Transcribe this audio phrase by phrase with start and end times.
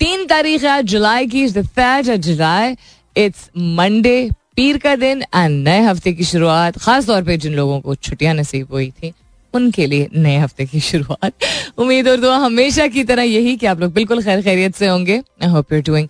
[0.00, 2.76] तीन तारीख है, जुलाई की जुलाई।
[3.16, 7.80] इट्स मंडे पीर का दिन एंड नए हफ़्ते की शुरुआत। खास तौर पे जिन लोगों
[7.80, 9.12] को छुट्टियाँ नसीब हुई थी,
[9.54, 11.32] उनके लिए नए हफ़्ते की शुरुआत।
[11.78, 15.18] उम्मीद और दुआ हमेशा की तरह यही कि आप लोग बिल्कुल खैर खैरियत से होंगे।
[15.42, 16.08] I hope you doing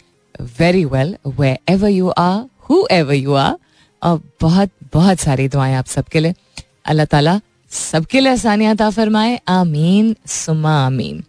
[0.60, 1.16] very well
[1.68, 2.44] wherever you are
[2.90, 3.56] whoever you are
[4.02, 6.34] और बहुत बहुत सारी दुआएँ आप सबके लिए।
[6.86, 11.24] अल्लाह ताला सबके लिए आसानियात फरमाए। आमीन सुमा आमीन।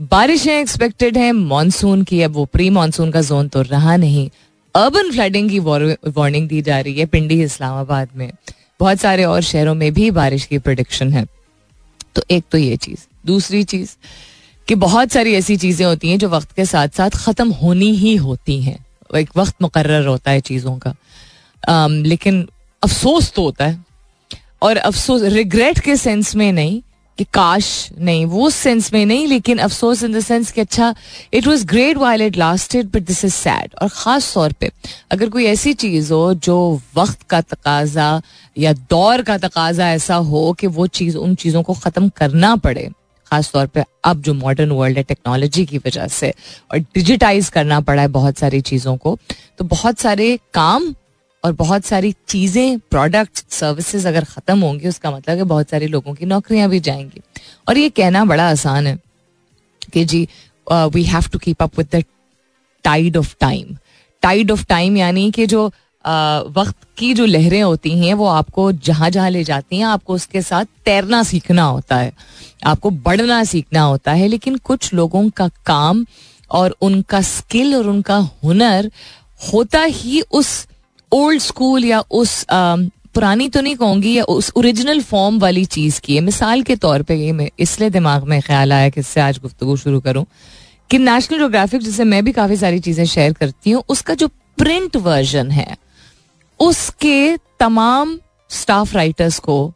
[0.00, 4.30] बारिशें एक्सपेक्टेड हैं मानसून की अब वो प्री मानसून का जोन तो रहा नहीं।
[4.74, 8.32] अर्बन फ्लडिंग की वार्निंग दी जा रही है पिंडी इस्लामाबाद में।
[8.80, 11.26] बहुत सारे और शहरों में भी बारिश की प्रोडिक्शन है।
[12.14, 13.96] तो एक तो ये चीज़। दूसरी चीज़
[14.68, 18.16] कि बहुत सारी ऐसी चीज़ें होती हैं जो वक्त के साथ साथ खत्म होनी ही
[18.16, 18.86] होती हैं।
[19.16, 20.94] एक वक्त मुकर्र होता है चीज़ों का।
[21.70, 22.48] um, लेकिन
[22.82, 23.84] अफसोस तो होता है।
[24.62, 26.82] और अफसोस रिग्रेट के सेंस में नहीं
[27.20, 27.66] कि काश
[27.98, 30.94] नहीं, वो सेंस में नहीं, लेकिन अफसोस इन द सेंस कि अच्छा
[31.34, 34.70] it was great while it lasted but this is sad और ख़ास तौर पे,
[35.12, 36.56] अगर कोई ऐसी चीज़ हो जो
[36.96, 38.20] वक्त का तकाजा
[38.56, 42.88] या दौर का तकाजा ऐसा हो कि वो चीज़, उन चीज़ों को ख़त्म करना पड़े,
[43.26, 46.32] खास तौर पे अब जो मॉडर्न वर्ल्ड है टेक्नोलॉजी की वजह से,
[46.72, 49.16] और डिजिटाइज करना पड़ा है बहुत सारी चीज़ों को
[49.58, 50.92] तो बहुत सारे काम
[51.44, 56.14] और बहुत सारी चीज़ें प्रोडक्ट सर्विसेज़ अगर खत्म होंगी उसका मतलब है बहुत सारे लोगों
[56.14, 57.20] की नौकरियाँ भी जाएँगी।
[57.68, 58.98] और ये कहना बड़ा आसान है
[59.92, 60.26] कि जी
[60.66, 62.04] we have to keep up with the
[62.84, 63.76] tide of time
[64.22, 68.70] tide of time यानी कि जो uh, वक्त की जो लहरें होती हैं वो आपको
[68.72, 72.12] जहाँ जहाँ ले जाती हैं आपको उसके साथ तैरना सीखना होता है।
[72.66, 76.04] आपको बढ़ना सीखना होता है लेकिन कुछ लोगों का काम
[76.50, 78.90] और उनका स्किल और उनका हुनर
[79.52, 80.66] होता ही उस
[81.12, 86.14] ओल्ड स्कूल या उस पुरानी तो नहीं कहूँगी, या उस ओरिजिनल फॉर्म वाली चीज़ की
[86.14, 89.38] है। मिसाल के तौर पे ये मैं इसलिए दिमाग में ख्याल आया कि इससे आज
[89.38, 90.24] गुफ्तु शुरू करूँ
[90.90, 94.28] कि नेशनल जोग्राफिक जिसे मैं भी काफ़ी सारी चीज़ें शेयर करती हूँ, उसका जो
[94.58, 95.76] प्रिंट वर्जन है,
[96.60, 98.18] उसके तमाम
[98.50, 99.72] स्टाफ राइटर्स को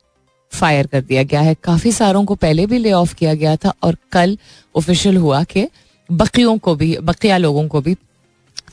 [0.52, 3.72] फायर कर दिया गया है। काफ़ी सारों को पहले भी ले ऑफ़ किया गया था
[3.82, 4.36] और कल
[4.74, 5.66] ऑफिशियल हुआ कि
[6.10, 7.94] बकियों को भी बकिया लोगों को भी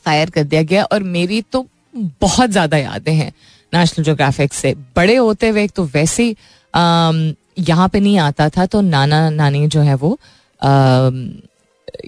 [0.04, 3.32] फायर कर दिया गया। और मेरी तो बहुत ज़्यादा यादें हैं
[3.72, 6.36] नेशनल जोग्राफिक से। बड़े होते हुए तो वैसे ही
[7.60, 10.12] यहाँ पे नहीं आता था तो नाना नानी जो है वो
[10.62, 11.10] आ,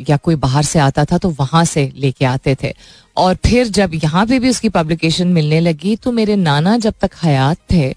[0.01, 2.73] या कोई बाहर से आता था तो वहाँ से लेके आते थे।
[3.17, 7.11] और फिर जब यहाँ पे भी उसकी पब्लिकेशन मिलने लगी तो मेरे नाना जब तक
[7.23, 7.95] हयात थे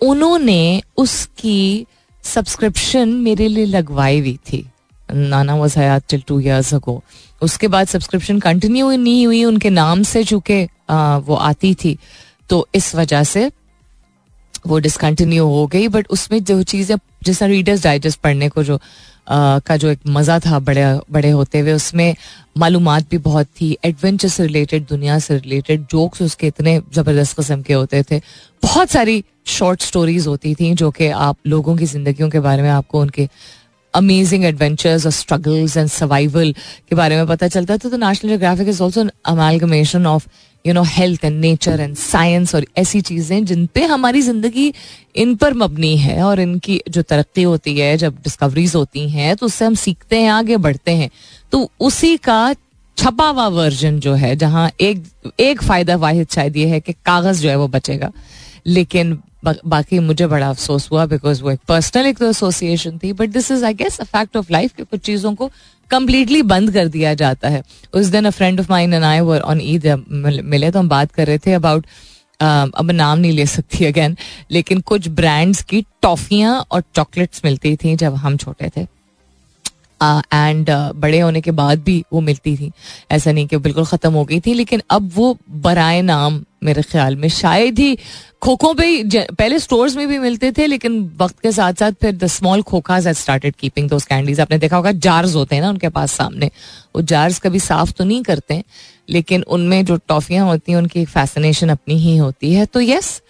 [0.00, 1.86] उन्होंने उसकी
[2.24, 4.64] सब्सक्रिप्शन मेरे लिए लगवाई हुई थी।
[5.08, 7.02] नाना वॉज़ हयात टिल टू ईयर्स अगो
[7.42, 11.96] उसके बाद सब्सक्रिप्शन कंटिन्यू नहीं हुई उनके नाम से चूँकि वो आती थी।
[12.50, 13.50] तो इस वजह से
[14.66, 18.78] वो डिसकंटिन्यू हो गई बट उसमें जो चीज़ें जैसा रीडर्स डाइजेस्ट पढ़ने को जो
[19.28, 22.14] आ, का जो एक मज़ा था बड़े बड़े होते हुए उसमें
[22.58, 27.60] मालूम भी बहुत थी एडवेंचर से रिलेटेड दुनिया से रिलेटेड जोक्स उसके इतने ज़बरदस्त कस्म
[27.62, 28.20] के होते थे।
[28.62, 32.70] बहुत सारी शॉर्ट स्टोरीज होती थी जो कि आप लोगों की ज़िंदगियों के बारे में
[32.70, 33.28] आपको उनके
[33.94, 36.52] अमेजिंग एडवेंचर्स और स्ट्रगल्स एंड सर्वाइवल
[36.88, 40.26] के बारे में पता चलता था तो National Geographic is also amalgamation of
[40.64, 44.72] you know health and nature and science और ऐसी चीज़ें जिन पे हमारी ज़िंदगी
[45.16, 49.46] इन पर मबनी है और इनकी जो तरक्की होती है, जब डिस्कवरीज होती हैं तो
[49.46, 51.10] उससे हम सीखते हैं, आगे बढ़ते हैं।
[51.52, 52.54] तो उसी का
[52.98, 55.02] छपा हुआ वर्जन जो है, जहाँ एक
[55.40, 58.10] एक फ़ायदा वाहिद शायद ये है कि कागज़ जो है वो बचेगा।
[58.66, 63.28] लेकिन बाकी मुझे बड़ा अफसोस हुआ बिकॉज़ वो एक पर्सनल एक तो एसोसिएशन थी but
[63.30, 65.50] this is I guess a fact of life कि कुछ चीज़ों को
[65.90, 67.62] कम्प्लीटली बंद कर दिया जाता है।
[67.94, 71.12] उस दिन a friend of mine and I were on Eid मिले तो हम बात
[71.12, 71.86] कर रहे थे अबाउट
[72.40, 74.16] अब नाम नहीं ले सकती अगेन
[74.50, 78.86] लेकिन कुछ ब्रांड्स की टॉफियाँ और चॉकलेट्स मिलती थी जब हम छोटे थे।
[80.00, 82.70] एंड uh, uh, बड़े होने के बाद भी वो मिलती थी।
[83.10, 87.16] ऐसा नहीं कि बिल्कुल ख़त्म हो गई थी लेकिन अब वो बराए नाम मेरे ख्याल
[87.16, 87.96] में। शायद ही
[88.42, 92.26] खोखों पे पहले स्टोर्स में भी मिलते थे, लेकिन वक्त के साथ साथ फिर the
[92.26, 96.12] small खोखाज started keeping those candies आपने देखा होगा जार्स होते हैं ना उनके पास
[96.12, 96.50] सामने।
[96.96, 98.62] वो जार्स कभी साफ़ तो नहीं करते,
[99.08, 103.20] लेकिन उनमें जो टॉफियाँ होती हैं, उनकी एक फैसिनेशन अपनी ही होती है। तो यस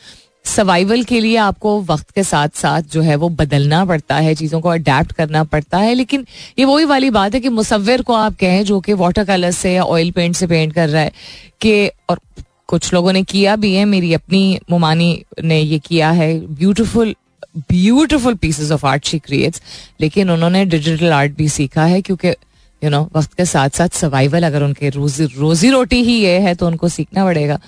[0.44, 4.60] सर्वाइवल के लिए आपको वक्त के साथ साथ जो है वो बदलना पड़ता है, चीज़ों
[4.60, 6.24] को अडेप्ट करना पड़ता है। लेकिन
[6.58, 9.72] ये वही वाली बात है कि मुसविर को आप कहें, जो कि वाटर कलर से
[9.74, 11.12] या ऑयल पेंट से पेंट कर रहा है,
[11.60, 12.20] कि और
[12.68, 17.14] कुछ लोगों ने किया भी है। मेरी अपनी मुमानी ने ये किया है। Beautiful
[17.58, 19.62] beautiful pieces of art she creates
[20.00, 22.28] लेकिन उन्होंने डिजिटल आर्ट भी सीखा है क्योंकि
[22.82, 26.54] यू नो वक्त के साथ साथ सर्वाइवल अगर उनके रोजी रोजी रोटी ही ये है
[26.54, 27.58] तो उनको सीखना पड़ेगा।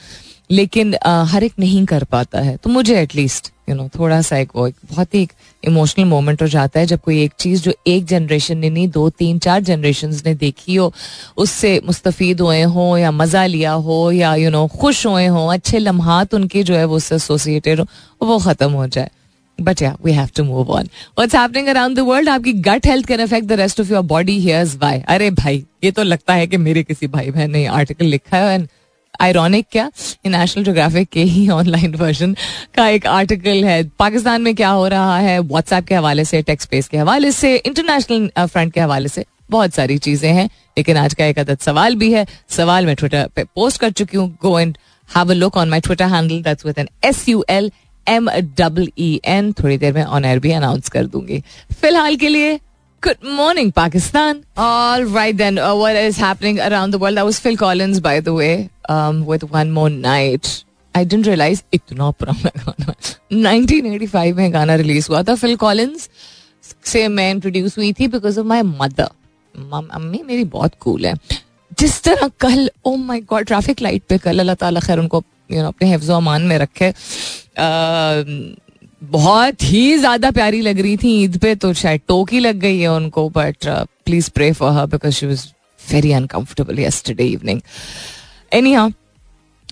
[0.50, 4.38] लेकिन आ, हर एक नहीं कर पाता है। तो मुझे एटलीस्ट यू नो थोड़ा सा
[4.38, 5.26] एक बहुत ही
[5.62, 9.08] इमोशनल मोमेंट हो जाता है जब कोई एक चीज़ जो एक जनरेशन ने नहीं, दो,
[9.10, 10.92] तीन, चार जनरेशन ने देखी हो,
[11.36, 15.78] उससे मुस्तफ़ हुए हों या मज़ा लिया हो या यू नो खुश हुए हों, अच्छे
[15.78, 17.86] लम्हात उनके जो है वो उससे एसोसिएटेड हो,
[18.22, 19.10] वो ख़त्म हो जाए।
[19.58, 20.84] बट या we have to move on
[21.18, 24.38] what's happening around the world आपकी gut health can affect the rest of your body
[24.40, 28.06] here's why अरे भाई, ये तो लगता है कि मेरे किसी भाई बहन ने आर्टिकल
[28.06, 28.68] लिखा है एंड
[29.20, 29.90] आयरॉनिक क्या?
[30.26, 32.34] नेशनल जोग्राफिक के ही ऑनलाइन वर्जन
[32.74, 35.38] का एक आर्टिकल है। पाकिस्तान में क्या हो रहा है?
[35.40, 39.74] व्हाट्सएप के हवाले से टेक्स स्पेस के हवाले से इंटरनेशनल फ्रंट के हवाले से बहुत
[39.74, 40.48] सारी चीज़ें हैं।
[40.78, 44.16] लेकिन आज का एक अदद सवाल भी है। सवाल मैं ट्विटर पे पोस्ट कर चुकी
[44.16, 44.76] हूँ। Go and
[45.08, 47.70] have a look on my Twitter handle that's with N S U L
[48.06, 51.42] M double E N थोड़ी देर में ऑन एयर भी अनाउंस कर दूँगी।
[51.80, 52.58] फ़िलहाल के लिए
[53.03, 54.43] Good morning, Pakistan.
[54.57, 55.57] All right, then.
[55.59, 57.17] Uh, what is happening around the world?
[57.17, 60.63] That was Phil Collins, by the way, um, with One More Night.
[60.95, 62.93] I didn't realize इतना पुराना गाना
[63.31, 66.09] 1985 में गाना रिलीज हुआ था फिल कॉलिंस
[66.85, 69.09] से मैं introduce हुई थी because of my mother
[69.55, 71.13] mummy मेरी बहुत कूल है
[71.79, 75.61] जिस तरह कल oh my God traffic light पे कल अल्लाह ताला खैर उनको यू
[75.61, 76.91] नो अपने हिफ्ज अमान में रखे
[79.02, 82.88] बहुत ही ज़्यादा प्यारी लग रही थी ईद पे तो शायद टोकी लग गई है
[82.88, 83.68] उनको but
[84.04, 85.46] please pray for her because she was
[85.92, 87.60] very uncomfortable yesterday evening
[88.52, 88.90] any हाँ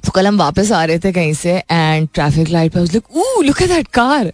[0.05, 3.63] तो कल हम वापस आ रहे थे कहीं से एंड ट्रैफ़िक लाइट पर like look
[3.63, 4.33] at that car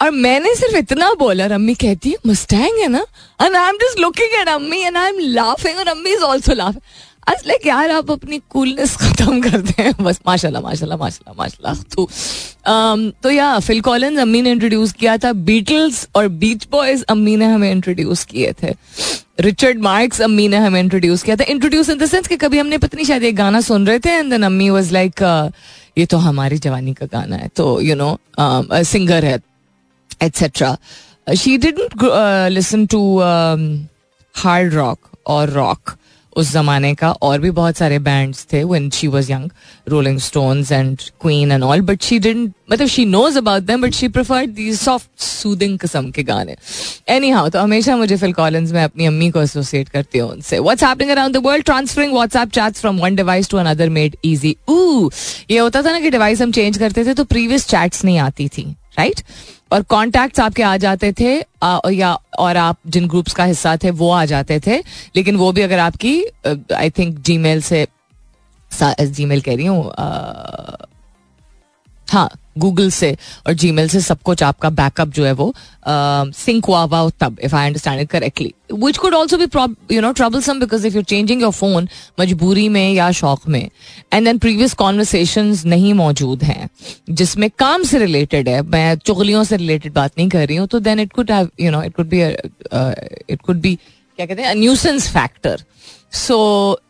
[0.00, 3.04] और मैंने सिर्फ़ इतना बोला अम्मी कहती है मस्टैंग है ना?
[3.42, 6.54] And I am just looking at अम्मी एंड आई एम लाफिंग और अम्मी इज़ आल्सो
[6.54, 6.82] लाफिंग
[7.28, 12.08] आज लाइक यार आप अपनी कूलनेस खत्म करते हैं बस, माशाल्लाह माशाल्लाह माशाल्लाह माशाल्लाह। तो
[13.22, 17.46] तो या फिल कॉलिंस अम्मी ने इंट्रोड्यूस किया था बीटल्स और बीच बॉयज़ अम्मी ने
[17.46, 18.74] हमें इंट्रोड्यूस किए थे।
[19.40, 22.78] रिचर्ड मार्क्स अम्मी ने हमें इंट्रोड्यूस किया था। इंट्रोड्यूस इन द सेंस कि कभी हमने
[22.78, 25.22] पत्नी शायद एक गाना सुन रहे थे एंड देन अम्मी वाज लाइक
[25.98, 29.38] ये तो हमारी जवानी का गाना है। तो यू नो सिंगर है
[30.22, 30.76] etcetera
[31.34, 32.02] she didn't
[32.52, 33.02] listen to
[34.34, 35.96] hard rock और रॉक
[36.36, 39.50] उस जमाने का और भी बहुत सारे बैंड्स थे when she was young
[39.88, 43.94] Rolling Stones and Queen and all but she didn't मतलब she knows about them but
[43.94, 46.56] she preferred the soft soothing किस्म के गाने।
[47.08, 50.58] एनी हाउ तो हमेशा मुझे फिल कॉलिंस में अपनी अम्मी को एसोसिएट करती हूँ उनसे।
[50.58, 54.56] What's happening around the world transferring WhatsApp chats from one device to another made easy
[54.68, 55.10] ऊ
[55.50, 58.48] ये होता था ना कि डिवाइस हम चेंज करते थे तो प्रीवियस चैट्स नहीं आती
[58.48, 59.20] थी। राइट?
[59.72, 63.90] और कॉन्टैक्ट्स आपके आ जाते थे आ, या और आप जिन ग्रुप्स का हिस्सा थे
[63.90, 64.78] वो आ जाते थे।
[65.16, 66.24] लेकिन वो भी अगर आपकी
[66.76, 67.86] आई थिंक जी से
[69.10, 69.84] जी मेल कह रही हूँ
[72.10, 73.16] हाँ। गूगल से
[73.46, 75.52] और जी से सब कुछ आपका बैकअप जो है वो
[75.88, 80.12] सिंक हुआ हुआ तब if I understand it correctly which could also be you know
[80.42, 81.88] troublesome because if you changing your phone
[82.20, 83.68] मजबूरी में या शौक में
[84.12, 86.68] एंड देन प्रीवियस कॉन्वर्सेशन नहीं मौजूद हैं,
[87.10, 90.80] जिसमें काम से रिलेटेड है, मैं चुगलियों से रिलेटेड बात नहीं कर रही हूँ तो
[90.80, 91.30] then it could
[91.60, 93.74] you know it could be it could be
[94.18, 95.62] क्या कहते हैं न्यूसेंस फैक्टर
[96.12, 96.36] सो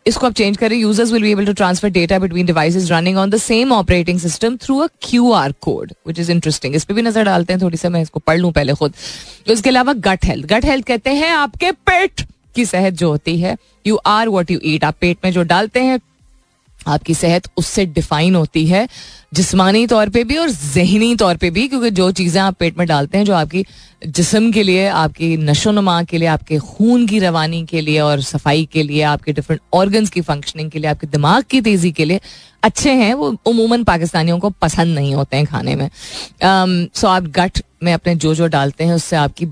[0.07, 3.31] इसको आप चेंज करें users will be able to transfer data between device running on
[3.31, 7.03] the same operating system through a Q R code which is interesting इस पर भी
[7.03, 8.95] नज़र डालते हैं थोड़ी सी, मैं इसको पढ़ लूँ पहले खुद।
[9.53, 13.57] उसके अलावा गट हेल्थ गट हेल्थ कहते हैं आपके पेट की सेहत जो होती है।
[13.87, 15.99] You are what you eat आप पेट में जो डालते हैं
[16.87, 18.89] आपकी सेहत उससे डिफाइन होती है,
[19.35, 22.87] जिस्मानी तौर पे भी और जहनी तौर पे भी, क्योंकि जो चीज़ें आप पेट में
[22.87, 23.65] डालते हैं, जो आपकी
[24.07, 28.21] जिसम के लिए, आपकी नशो नुमा के लिए, आपके खून की रवानी के लिए और
[28.21, 32.05] सफ़ाई के लिए, आपके डिफरेंट ऑर्गन्स की फंक्शनिंग के लिए, आपके दिमाग की तेज़ी के
[32.05, 32.21] लिए
[32.63, 35.89] अच्छे हैं, वो उमूमन पाकिस्तानियों को पसंद नहीं होते हैं खाने में।
[36.95, 39.47] सो आप गट में अपने जो जो डालते हैं, उससे आपकी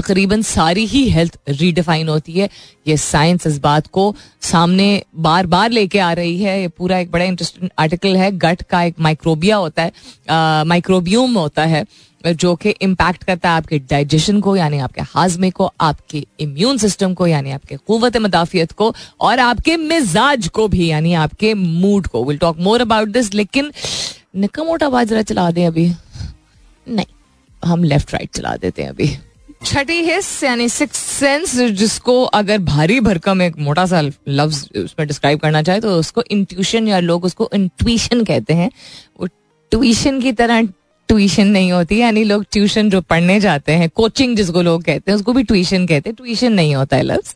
[0.00, 2.48] तकरीबन सारी ही हेल्थ रीडिफाइन होती है।
[2.86, 7.10] ये साइंस इस बात को सामने बार बार लेके आ रही है। ये पूरा एक
[7.10, 11.84] बड़ा इंटरेस्टिंग आर्टिकल है। गट का एक माइक्रोबिया होता है माइक्रोबियम होता है,
[12.24, 17.14] जो कि इम्पैक्ट करता है आपके डाइजेशन को, यानी आपके हाजमे को, आपके इम्यून सिस्टम
[17.14, 22.24] को, यानी आपके कुत मदाफियत को, और आपके मिजाज को भी, यानी आपके मूड को।
[22.24, 23.72] Will talk more about this लेकिन
[24.36, 25.86] निका मोटा बाजरा चला दें अभी।
[26.88, 27.06] नहीं,
[27.62, 29.16] हम लेफ़्ट राइट चला देते हैं अभी।
[29.64, 35.38] छठी हिस्स यानी सिक्स सेंस जिसको अगर भारी भरकम एक मोटा सा लफ्ज उसमें डिस्क्राइब
[35.38, 38.70] करना चाहे तो उसको इंट्यूशन या लोग उसको इंट्यूशन कहते हैं।
[39.20, 39.26] वो
[39.72, 40.62] ट्यूशन की तरह
[41.08, 45.16] ट्यूशन नहीं होती यानी लोग ट्यूशन जो पढ़ने जाते हैं कोचिंग जिसको लोग कहते हैं
[45.16, 47.34] उसको भी ट्यूशन कहते हैं। ट्यूशन नहीं होता है लफ्ज।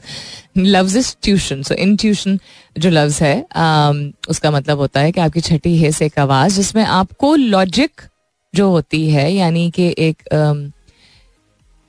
[0.59, 2.39] लफ्ज is tuition so intuition
[2.79, 6.85] जो लफ्ज है um, उसका मतलब होता है कि आपकी छठी हिस्स एक आवाज़ जिसमें
[6.85, 8.03] आपको लॉजिक
[8.55, 10.82] जो होती है यानी कि एक um,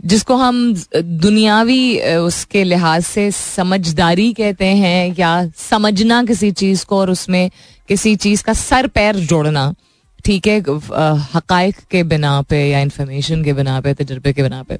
[0.03, 7.11] जिसको हम दुनियावी उसके लिहाज से समझदारी कहते हैं या समझना किसी चीज़ को और
[7.11, 7.49] उसमें
[7.89, 9.73] किसी चीज़ का सर पैर जोड़ना,
[10.25, 10.59] ठीक है
[11.33, 14.77] हकाइक के बिना पे या इंफॉर्मेशन के बिना पे, तजर्बे के बिना पे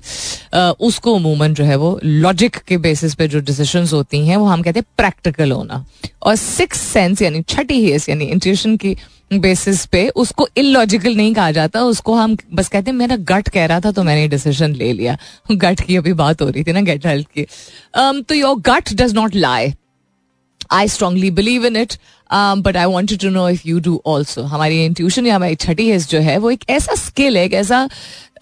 [0.82, 4.62] उसको अमूमन जो है वो लॉजिक के बेसिस पे जो डिसीशंस होती हैं, वो हम
[4.62, 5.86] कहते हैं प्रैक्टिकल होना।
[6.22, 8.96] और सिक्स सेंस यानी छठी हेस यानी इंट्यूशन की
[9.42, 13.66] बेसिस पे उसको इलॉजिकल नहीं कहा जाता उसको हम बस कहते हैं मेरा गट कह
[13.66, 15.18] रहा था तो मैंने डिसीज़न ले लिया।
[15.52, 18.94] गट की अभी बात हो रही थी ना गेट हेल्थ की। Um, तो your gut
[18.94, 19.74] does not lie
[20.72, 21.94] I strongly believe in it
[22.30, 26.10] but I want to know if you do also हमारी इंट्यूशन या हमारी छठी हिस्स
[26.10, 27.88] जो है वो एक ऐसा स्किल है एक ऐसा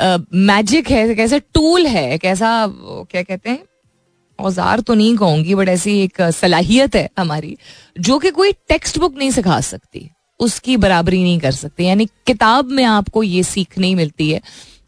[0.01, 3.59] मैजिक uh, है एक ऐसा टूल है एक ऐसा क्या कहते हैं
[4.39, 7.57] औज़ार तो नहीं कहूँगी बट ऐसी एक सलाहियत है हमारी
[7.99, 10.09] जो कि कोई टेक्स्ट बुक नहीं सिखा सकती।
[10.41, 14.41] उसकी बराबरी नहीं कर सकते। यानी किताब में आपको ये सीख नहीं मिलती है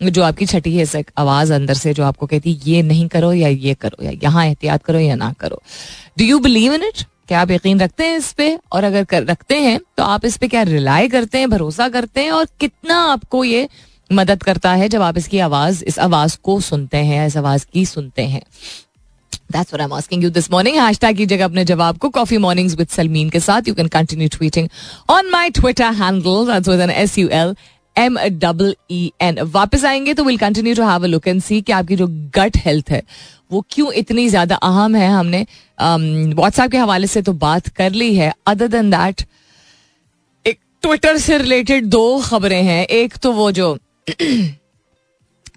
[0.03, 3.47] जो आपकी छठी है आवाज़ अंदर से जो आपको कहती है ये नहीं करो या
[3.47, 5.61] ये करो या यहाँ एहतियात करो या ना करो।
[6.17, 8.57] Do you believe in it क्या आप यकीन रखते हैं इस पे?
[8.71, 12.23] और अगर कर, रखते हैं तो आप इस पे क्या रिलाई करते हैं भरोसा करते
[12.23, 12.31] हैं?
[12.31, 13.67] और कितना आपको ये
[14.09, 17.85] मदद करता है जब आप इसकी आवाज़ इस आवाज़ को सुनते हैं इस आवाज़ की
[17.85, 18.41] सुनते हैं?
[19.53, 20.75] That's what I'm asking you this morning.
[20.75, 22.09] Hashtag कीजिएगा अपने जवाब को.
[22.09, 23.67] कॉफ़ी मॉर्निंग्स विद सलमीन के साथ.
[23.67, 24.69] You can continue tweeting
[25.09, 27.55] on my Twitter handle that's with N S U L
[27.95, 31.61] M double E N वापस आएँगे तो will continue to have a look and see
[31.61, 32.07] कि आपकी जो
[32.37, 33.01] गट हेल्थ है
[33.51, 35.45] वो क्यों इतनी ज़्यादा अहम है हमने।
[35.79, 38.33] व्हाट्सएप um, के हवाले से तो बात कर ली है.
[38.47, 39.21] अदर देन दैट
[40.45, 42.85] एक ट्विटर से रिलेटेड दो खबरें हैं.
[42.85, 43.77] एक तो वो जो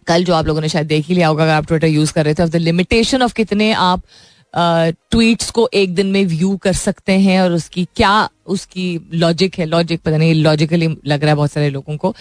[0.07, 2.25] कल जो आप लोगों ने शायद देख ही लिया होगा, अगर आप ट्विटर यूज़ कर
[2.25, 4.03] रहे थे ऑफ़ द लिमिटेशन ऑफ़ कितने आप
[4.55, 9.67] ट्वीट्स को एक दिन में व्यू कर सकते हैं और उसकी क्या, उसकी लॉजिक है
[9.67, 12.15] लॉजिक पता नहीं लॉजिकली लग रहा है बहुत सारे लोगों को।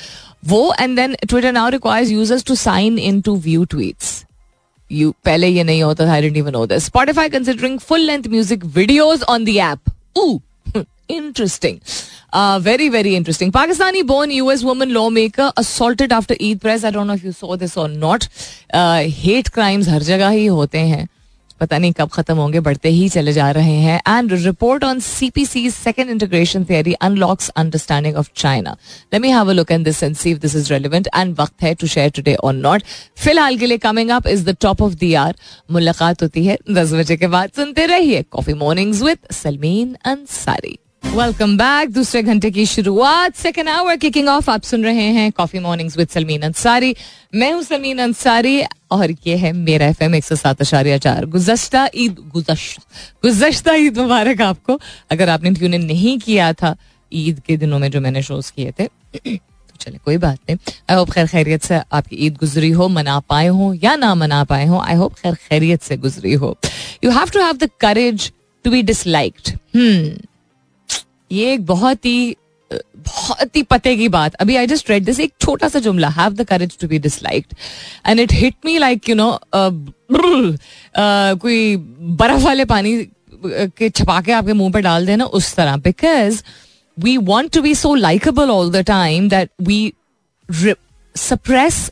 [0.47, 4.23] वो and then Twitter now requires users to sign in to view tweets
[4.91, 8.65] you पहले ये नहीं होता I didn't even know this Spotify considering full length music
[8.75, 11.79] videos on the app interesting.
[12.61, 13.51] Very very interesting.
[13.51, 16.83] Pakistani born US woman lawmaker assaulted after Eid press.
[16.83, 18.27] I don't know if you saw this or not.
[18.73, 21.07] Uh, hate crimes हर जगह ही होते हैं
[21.61, 25.69] पता नहीं कब खत्म होंगे बढ़ते ही चले जा रहे हैं and report on CPC
[25.71, 28.71] second integration theory unlocks understanding of China
[29.13, 31.63] let me have a look and this and see if this is relevant and वक्त
[31.63, 32.83] है टू शेयर टुडे और नॉट
[33.23, 35.35] फ़िलहाल के लिए coming up is the top of the hour
[35.71, 41.55] मुलाकात होती है दस बजे के बाद सुनते रहिए coffee mornings with Salmeen Ansari welcome
[41.57, 45.97] back दूसरे घंटे की शुरुआत। सेकेंड आवर किकिंग ऑफ़ आप सुन रहे हैं coffee mornings
[45.97, 46.95] with Salmeen Ansari
[47.35, 51.25] मैं हूँ सलमीन अंसारी और ये है मेरा एफ़ एम एक सौ सात अशारिया चार।
[51.27, 54.79] गुजश्ता ईद गुजश्ता ईद मुबारक आपको।
[55.11, 56.75] अगर आपने ट्यून नहीं किया था
[57.11, 60.57] ईद के दिनों में जो मैंने शोज़ किए थे तो चले कोई बात नहीं।
[60.89, 64.43] आई होप खैर खैरियत से आपकी ईद गुजरी हो, मना पाए हो या ना मना
[64.43, 66.55] पाए हो। आई होप खैर खैरियत से गुजरी हो।
[67.03, 68.31] You have to have the courage
[68.65, 69.57] to be disliked
[71.31, 72.35] ये एक बहुत ही
[72.67, 76.33] बहुत ही पते की बात। अभी आई जस्ट रेड दिस एक छोटा सा जुमला have
[76.33, 77.53] the courage to be disliked
[78.07, 79.39] and it hit me like you know
[81.41, 81.75] कोई
[82.21, 82.97] बर्फ़ वाले पानी
[83.45, 86.41] के छपा के आपके मुँह पे डाल देना उस तरह। Because
[86.97, 89.93] we want to be so likeable all the time that we
[91.15, 91.89] suppress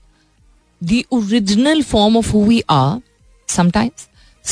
[0.82, 3.02] the original form of who we are
[3.50, 4.08] sometimes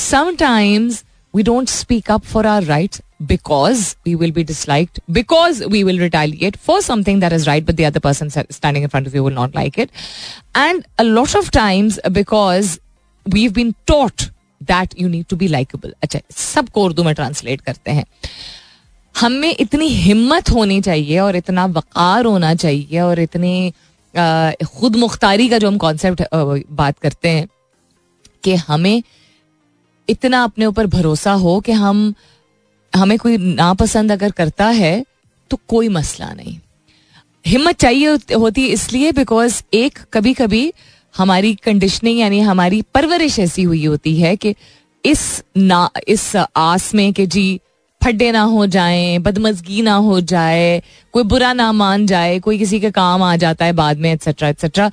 [0.10, 3.02] sometimes we don't speak up for our rights.
[3.26, 7.78] Because we will be disliked, because we will retaliate for something that is right, but
[7.78, 9.92] the other person standing in front of you will not like it.
[10.56, 12.80] And a lot of times because
[13.26, 14.30] we've been taught
[14.62, 15.92] that you need to be likable.
[16.04, 18.06] अच्छा सबको उर्दू में translate करते हैं
[19.16, 23.74] हमें इतनी हिम्मत होनी चाहिए और इतना वक़ार होना चाहिए और इतनी
[24.80, 26.24] खुद मुख्तारी का जो हम कॉन्सेप्ट
[26.82, 27.48] बात करते हैं
[28.44, 29.02] कि हमें
[30.10, 32.14] इतना अपने ऊपर भरोसा हो कि हम
[32.96, 35.06] हमें कोई नापसंद अगर करता है
[35.50, 36.60] तो कोई मसला नहीं।
[37.48, 40.74] हिम्मत चाहिए होती इसलिए बिकॉज़ एक कभी कभी
[41.18, 44.56] हमारी कंडीशनिंग यानी हमारी परवरिश ऐसी हुई होती है कि
[45.06, 47.60] इस ना इस आस में कि जी
[48.04, 52.80] फड्डे ना हो जाए बदमजगी ना हो जाए कोई बुरा ना मान जाए कोई किसी
[52.80, 54.92] के काम आ जाता है बाद में एक्सेट्रा एक्सेट्रा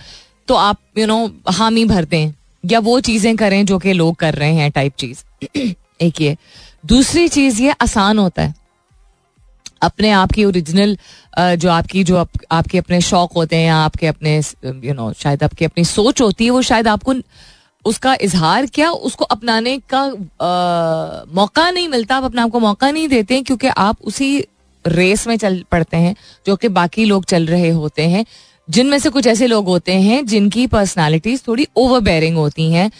[0.48, 2.36] तो आप यू you नो know, हामी भरते हैं
[2.66, 5.48] या वो चीज़ें करें जो कि लोग कर रहे हैं टाइप चीज़।
[6.00, 6.36] एक ये।
[6.84, 8.54] दूसरी चीज़ ये आसान होता है।
[9.82, 10.96] अपने आप की ओरिजिनल
[11.38, 14.36] जो आपकी जो आप, आपके अपने शौक होते हैं या आपके अपने
[14.84, 17.14] यू नो शायद आपकी अपनी सोच होती है वो शायद आपको
[17.84, 22.90] उसका इजहार क्या उसको अपनाने का आ, मौका नहीं मिलता। आप अपने आप को मौका
[22.90, 24.38] नहीं देते हैं क्योंकि आप उसी
[24.84, 26.14] रेस में चल पड़ते हैं
[26.46, 28.24] जो कि बाकी लोग चल रहे होते हैं
[28.68, 32.90] जिनमें से कुछ ऐसे लोग होते हैं जिनकी पर्सनालिटीज थोड़ी ओवरबेरिंग होती हैं।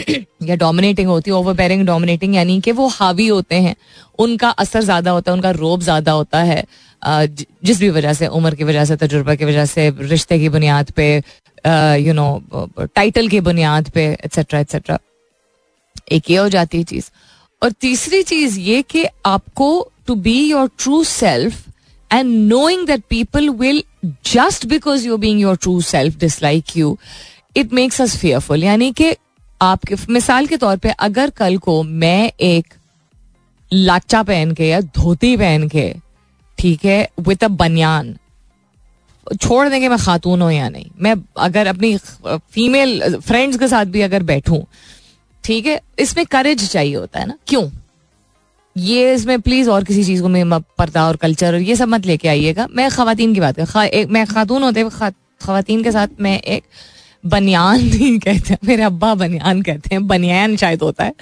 [0.42, 3.74] या डोमिनेटिंग होती है ओवरबेरिंग डोमिनेटिंग यानी कि वो हावी होते हैं।
[4.18, 6.64] उनका असर ज़्यादा होता है, उनका रोब ज़्यादा होता है
[7.02, 10.90] जिस भी वजह से, उम्र की वजह से, तजुर्बा की वजह से, रिश्ते की बुनियाद
[10.96, 11.08] पे
[11.98, 14.98] यू नो टाइटल की बुनियाद पे एक्सेट्रा एक्सेट्रा
[16.12, 17.10] एक ये हो जाती है चीज़।
[17.62, 19.68] और तीसरी चीज़ ये कि आपको
[20.06, 21.62] to be your true self
[22.10, 23.82] and knowing that people will
[24.26, 26.96] just because you being your true self dislike you
[27.56, 29.14] it makes us fearful यानी कि
[29.60, 32.74] आपके मिसाल के तौर पे अगर कल को मैं एक
[33.72, 35.94] लाचा पहन के या धोती पहन के
[36.58, 38.16] ठीक है विद अ बनियान
[39.42, 40.86] छोड़ देंगे मैं खातून हूँ या नहीं?
[41.00, 41.96] मैं अगर अपनी
[42.26, 44.60] फीमेल फ्रेंड्स के साथ भी अगर बैठूं
[45.44, 47.38] ठीक है इसमें करेज चाहिए होता है ना?
[47.46, 47.70] क्यों?
[48.76, 52.06] ये इसमें प्लीज़ और किसी चीज़ को मैं पर्दा और कल्चर और ये सब मत
[52.06, 56.40] लेके आइएगा। मैं खातन की बात कर खा, मैं खातून होते खातन के साथ मैं
[56.40, 56.64] एक
[57.26, 61.14] बनियान नहीं कहते हैं। मेरे अब्बा बनियान कहते हैं। बनियान शायद होता है।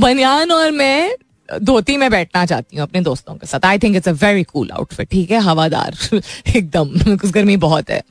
[0.00, 1.16] बनियान और मैं
[1.62, 4.70] धोती में बैठना चाहती हूँ अपने दोस्तों के साथ। I think it's a very cool
[4.70, 5.38] outfit ठीक है?
[5.38, 5.96] हवादार।
[6.56, 8.02] एकदम। कुछ गर्मी बहुत है।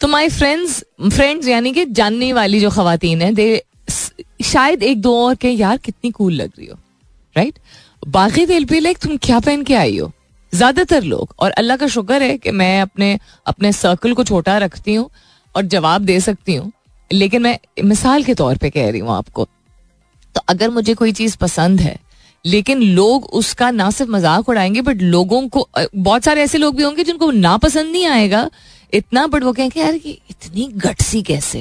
[0.00, 3.62] तो माई फ्रेंड्स फ्रेंड्स यानी कि जानने वाली जो खातन है दे
[4.42, 6.78] शायद एक दो और के यार, कितनी कूल लग रही हो।
[7.36, 7.58] राइट
[8.08, 10.12] बाकी दिल पे लाइक तुम क्या पहन के आई हो?
[10.54, 14.94] ज़्यादातर लोग। और अल्लाह का शुक्र है कि मैं अपने अपने सर्कल को छोटा रखती
[14.94, 15.10] हूँ।
[15.54, 16.70] और जवाब दे सकती हूँ,
[17.10, 19.44] लेकिन मैं मिसाल के तौर पे कह रही हूँ आपको।
[20.34, 21.98] तो अगर मुझे कोई चीज़ पसंद है,
[22.44, 26.82] लेकिन लोग उसका ना सिर्फ़ मज़ाक उड़ाएँगे बट लोगों को बहुत सारे ऐसे लोग भी
[26.82, 28.48] होंगे जिनको ना पसंद नहीं आएगा,
[28.92, 31.60] इतना बट वो कहेंगे, यार कि इतनी गटसी कैसे?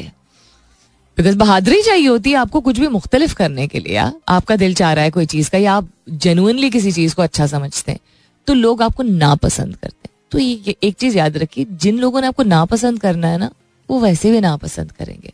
[1.17, 3.97] बिकॉज़ बहादुरी चाहिए होती है आपको कुछ भी मुख्तलिफ़ करने के लिए
[4.29, 7.47] आपका दिल चाह रहा है कोई चीज़ का, या आप जेनुअनली किसी चीज़ को अच्छा
[7.47, 7.99] समझते हैं
[8.47, 12.21] तो लोग आपको ना पसंद करते हैं। तो ये एक चीज़ याद रखिए, जिन लोगों
[12.21, 13.49] ने आपको ना पसंद करना है ना
[13.89, 15.33] वो वैसे भी ना पसंद करेंगे।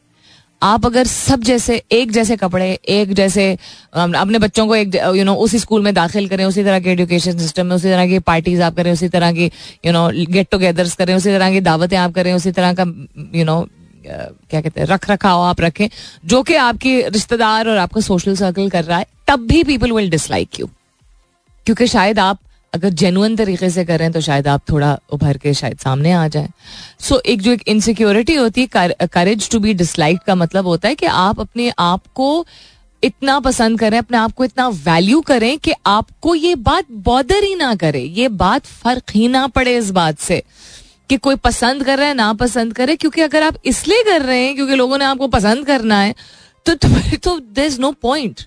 [0.62, 3.52] आप अगर सब जैसे, एक जैसे कपड़े, एक जैसे
[3.94, 7.38] अपने बच्चों को एक यू नो उसी स्कूल में दाखिल करें, उसी तरह के एजुकेशन
[7.38, 9.46] सिस्टम में, उसी तरह की पार्टीज़ आप करें, उसी तरह की
[9.86, 12.84] यू नो गेट टुगेदर्स करें, उसी तरह की दावतें आप करें, उसी तरह का
[13.36, 13.68] यू नो
[14.06, 15.88] क्या कहते हैं रख रखाव आप रखें,
[16.26, 20.10] जो कि आपकी रिश्तेदार और आपका सोशल सर्कल कर रहा है, तब भी पीपल विल
[20.10, 20.70] डिसलाइक यू
[21.66, 22.40] क्योंकि शायद आप
[22.76, 26.50] अगर जेनुअन तरीके से करें तो शायद आप थोड़ा उभर के शायद सामने आ जाए।
[27.00, 30.88] सो so, एक जो एक इनसिक्योरिटी होती है करेज टू बी डिसलाइक का मतलब होता
[30.88, 32.46] है कि आप अपने आप को
[33.04, 37.56] इतना पसंद करें अपने आप को इतना वैल्यू करें कि आपको ये बात बॉदर ही
[37.56, 40.42] ना करे ये बात फ़र्क ही ना पड़े इस बात से
[41.10, 44.46] कि कोई पसंद कर रहा है ना पसंद करे क्योंकि अगर आप इसलिए कर रहे
[44.46, 46.16] हैं क्योंकि लोगों ने आपको पसंद करना है
[46.66, 48.42] तो तो there is no point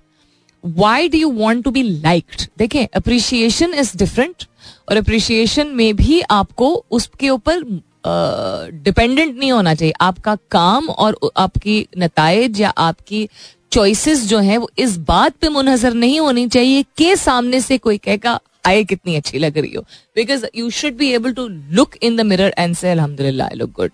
[0.65, 4.45] why do you want to be liked देखें अप्रिशिएशन इज़ डिफरेंट
[4.89, 7.63] और अप्रिशिएशन में भी आपको उसके ऊपर
[8.07, 13.29] डिपेंडेंट uh, नहीं होना चाहिए। आपका काम और आपकी नतज या आपकी
[13.73, 17.99] चॉइसेस जो है वो इस बात पे मुनहजर नहीं होनी चाहिए कि सामने से कोई
[17.99, 19.83] कहेगा आए कितनी अच्छी लग रही हो।
[20.17, 23.73] Because you should be able to look in the mirror and say अलहमदुल्ला आई लुक
[23.77, 23.91] गुड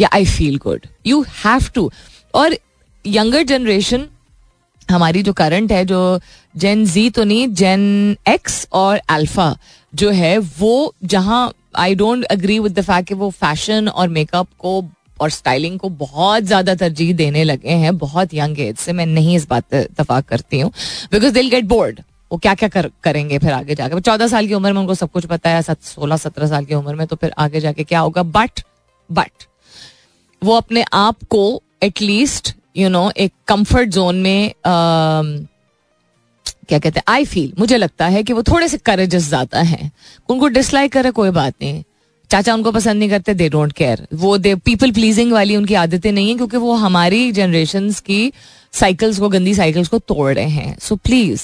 [0.00, 1.90] या I feel good you have to
[2.34, 2.56] और
[3.04, 4.06] यंगर जनरेशन
[4.90, 6.20] हमारी जो करंट है जो
[6.54, 9.56] जेन जी तो नहीं जेन एक्स और अल्फ़ा
[9.92, 14.48] जो है वो जहाँ I don't agree with the fact कि वो फ़ैशन और मेकअप
[14.58, 14.82] को
[15.20, 19.36] और स्टाइलिंग को बहुत ज़्यादा तरजीह देने लगे हैं बहुत यंग एज से। मैं नहीं
[19.36, 20.70] इस बात पर इतफाक करती हूँ।
[21.12, 24.00] बिकॉज़ दिल गेट बोर्ड वो क्या क्या कर, करेंगे फिर आगे जाके?
[24.00, 26.94] चौदह साल की उम्र में उनको सब कुछ पता है सोलह सत्रह साल की उम्र
[26.94, 28.22] में तो फिर आगे जाके क्या होगा?
[28.22, 28.60] बट
[29.10, 29.44] बट
[30.42, 34.52] वो अपने आप को एटलीस्ट यू नो एक कंफर्ट जोन में
[36.68, 39.90] क्या कहते हैं आई फील मुझे लगता है कि वो थोड़े से करेजेस ज़्यादा हैं।
[40.28, 41.82] उनको डिसलाइक करे कोई बात नहीं।
[42.30, 46.10] चाचा उनको पसंद नहीं करते दे डोंट केयर वो दे पीपल प्लीजिंग वाली उनकी आदतें
[46.12, 48.32] नहीं है क्योंकि वो हमारी जनरेशन की
[48.72, 51.42] साइकिल्स को, गंदी साइकिल्स को तोड़ रहे हैं। So please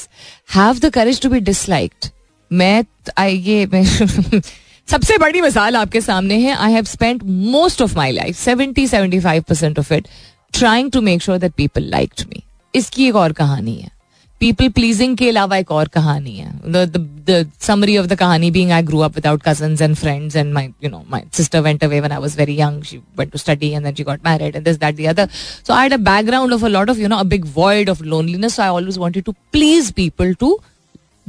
[0.54, 2.10] have the courage to be disliked
[2.50, 2.84] मैं
[3.18, 3.84] आई ये
[4.88, 9.20] सबसे बड़ी मिसाल आपके सामने है। I have spent most of my life seventy seventy
[9.20, 10.08] five percent of it
[10.54, 12.42] trying to make sure that people liked me
[12.74, 13.92] इसकी एक और कहानी है
[14.40, 18.98] पीपल प्लीजिंग के अलावा एक और कहानी है समरी ऑफ़ द कहानी being I grew
[19.00, 22.20] up without cousins and friends and my you know my sister went away when I
[22.20, 24.96] was very young she went to study and then she got married and this that
[24.96, 25.28] the other
[25.66, 28.02] so I had a background of a lot of you know a big void of
[28.04, 30.58] loneliness so I always wanted to please people to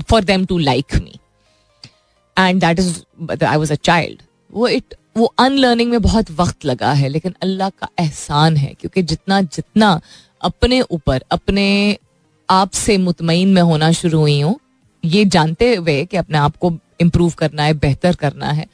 [0.10, 1.20] for them to like me
[2.38, 4.22] and that is I was a child
[4.54, 9.02] वो it वो unlearning में बहुत वक्त लगा है, लेकिन अल्लाह का एहसान है, क्योंकि
[9.04, 10.00] जितना जितना
[10.42, 11.98] अपने ऊपर, अपने
[12.50, 14.60] आप से मुतमिन में होना शुरू हुई हूँ,
[15.04, 18.66] ये जानते हुए कि अपने आप को इम्प्रूव करना है, बेहतर करना है,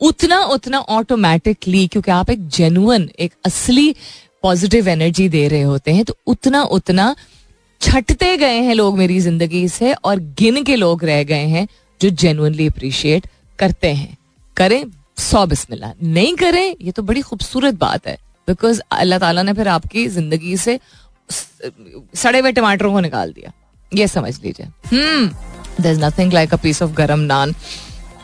[0.00, 3.94] उतना उतना ऑटोमेटिकली क्योंकि आप एक जेनुअन एक असली
[4.42, 7.14] पॉजिटिव एनर्जी दे रहे होते हैं तो उतना उतना
[7.80, 11.66] छटते गए हैं लोग मेरी ज़िंदगी से और गिन के लोग रह गए हैं
[12.00, 13.26] जो जेनुअनली अप्रिशिएट
[13.58, 14.16] करते हैं।
[14.56, 14.84] करें
[15.18, 18.16] सौ बिस्मिल्लाह। नहीं करें, ये तो बड़ी खूबसूरत बात है।
[18.48, 20.78] बिकॉज़ अल्लाह ताला ने फिर आपकी ज़िंदगी से
[21.30, 23.52] सड़े हुए टमाटरों को निकाल दिया।
[23.92, 27.54] ये समझ लीजिए। हम्म there is nothing like a piece of garam naan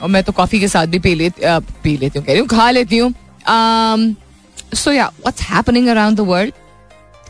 [0.02, 1.42] और मैं तो कॉफ़ी के साथ भी पी लेती
[1.82, 3.14] पी लेती हूँ, कह रही हूँ, खा लेती हूँ।
[4.74, 6.52] So yeah what's happening around the world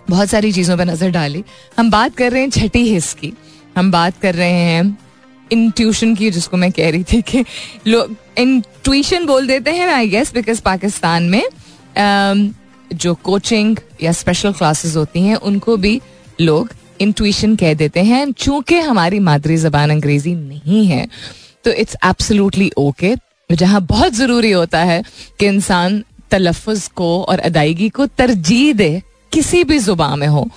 [0.08, 1.44] बहुत सारी चीज़ों पर नज़र डाली।
[1.78, 3.32] हम बात कर रहे हैं छठी हिस्स की।
[3.76, 4.98] हम बात कर रहे हैं
[5.52, 7.44] इंट्यूशन की जिसको मैं कह रही थी कि
[7.86, 12.54] लोग इंट्यूशन बोल देते हैं आई गेस बिकॉज़ पाकिस्तान में um,
[12.94, 16.00] जो कोचिंग या स्पेशल क्लासेस होती हैं उनको भी
[16.40, 21.08] लोग इंट्यूशन कह देते हैं चूँकि हमारी मादरी जबान अंग्रेज़ी नहीं है
[21.64, 23.14] तो इट्स एब्सोल्युटली ओके
[23.52, 25.02] जहाँ बहुत ज़रूरी होता है
[25.38, 30.48] कि इंसान तलफ़ को और अदायगी को तरजीह दे किसी भी जुबा में हो।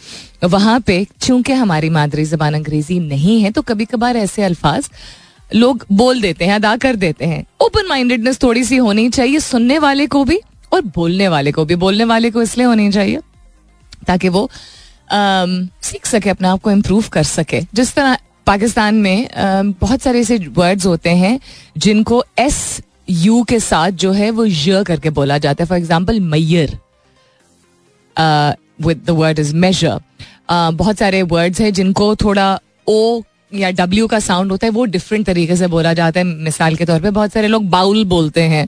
[0.43, 4.89] वहाँ पे चूँकि हमारी मादरी जबान अंग्रेज़ी नहीं है तो कभी कभार ऐसे अल्फाज
[5.55, 9.77] लोग बोल देते हैं अदा कर देते हैं। ओपन माइंडेडनेस थोड़ी सी होनी चाहिए सुनने
[9.79, 10.39] वाले को भी
[10.73, 13.19] और बोलने वाले को भी। बोलने वाले को इसलिए होनी चाहिए
[14.07, 14.49] ताकि वो
[15.11, 20.01] आम, सीख सके अपने आप को इम्प्रूव कर सके। जिस तरह पाकिस्तान में आम, बहुत
[20.01, 21.39] सारे ऐसे वर्ड्स होते हैं
[21.77, 26.19] जिनको एस यू के साथ जो है वो य करके बोला जाता है। For example
[26.19, 26.77] mayor
[28.81, 29.99] with the word is major
[30.73, 33.21] बहुत सारे वर्ड्स हैं जिनको थोड़ा ओ
[33.53, 36.85] या डब्ल्यू का साउंड होता है, वो डिफरेंट तरीके से बोला जाता है। मिसाल के
[36.85, 38.67] तौर पे बहुत सारे लोग बाउल बोलते हैं।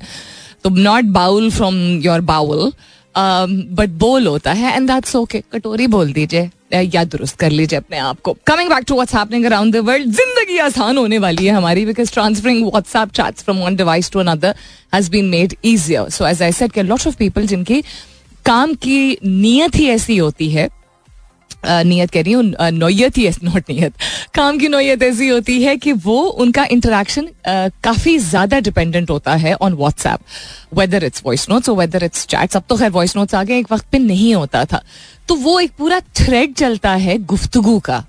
[0.63, 2.71] तो not bowl from your bowl
[3.15, 7.97] but बोल होता है एंड दैट्स ओके कटोरी बोल दीजिए या दुरुस्त कर लीजिए अपने
[7.97, 11.53] आप को। Coming back to what's happening around the world ज़िंदगी आसान होने वाली है
[11.53, 14.55] हमारी because transferring WhatsApp chats from one device to another
[14.93, 17.81] has been made easier so as I said के लॉट ऑफ़ पीपल जिनकी
[18.45, 20.67] काम की नीयत ही ऐसी होती है
[21.65, 23.93] नीयत कह रही हूँ नोयत ही नॉट नीयत।
[24.33, 27.27] काम की नोयत ऐसी होती है कि वो उनका इंटरेक्शन
[27.83, 30.19] काफ़ी ज़्यादा डिपेंडेंट होता है on WhatsApp
[30.73, 33.71] whether it's voice notes और वेदर इट्स चैट्स अब तो खैर वॉइस नोट्स आगे एक
[33.71, 34.83] वक्त पे नहीं होता था।
[35.27, 38.03] तो वो एक पूरा थ्रेड चलता है गुफ्तगु का,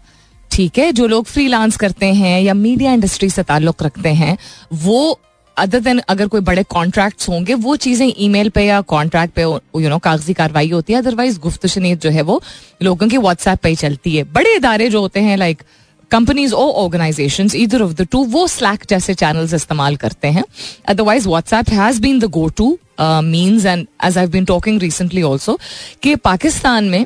[0.50, 0.90] ठीक है?
[0.92, 4.37] जो लोग फ्रीलांस करते हैं या मीडिया इंडस्ट्री से ताल्लुक रखते हैं,
[4.74, 5.20] वो
[5.57, 9.88] अदर देन अगर कोई बड़े कॉन्ट्रैक्ट्स होंगे वो चीज़ें ईमेल पे या कॉन्ट्रैक्ट पे यू
[9.88, 12.40] नो कागज़ी कार्रवाई होती है। अदरवाइज़ गुफ्त शनीत जो है वो
[12.83, 15.62] लोगों की व्हाट्सएप पे ही चलती है। बड़े इदारे जो होते हैं लाइक
[16.11, 20.45] कंपनीज़ और organization either of the two वो स्लैक जैसे चैनल्स इस्तेमाल करते हैं।
[20.88, 25.59] Otherwise WhatsApp has been the go to means and as I been talking recently also
[26.03, 27.05] कि पाकिस्तान में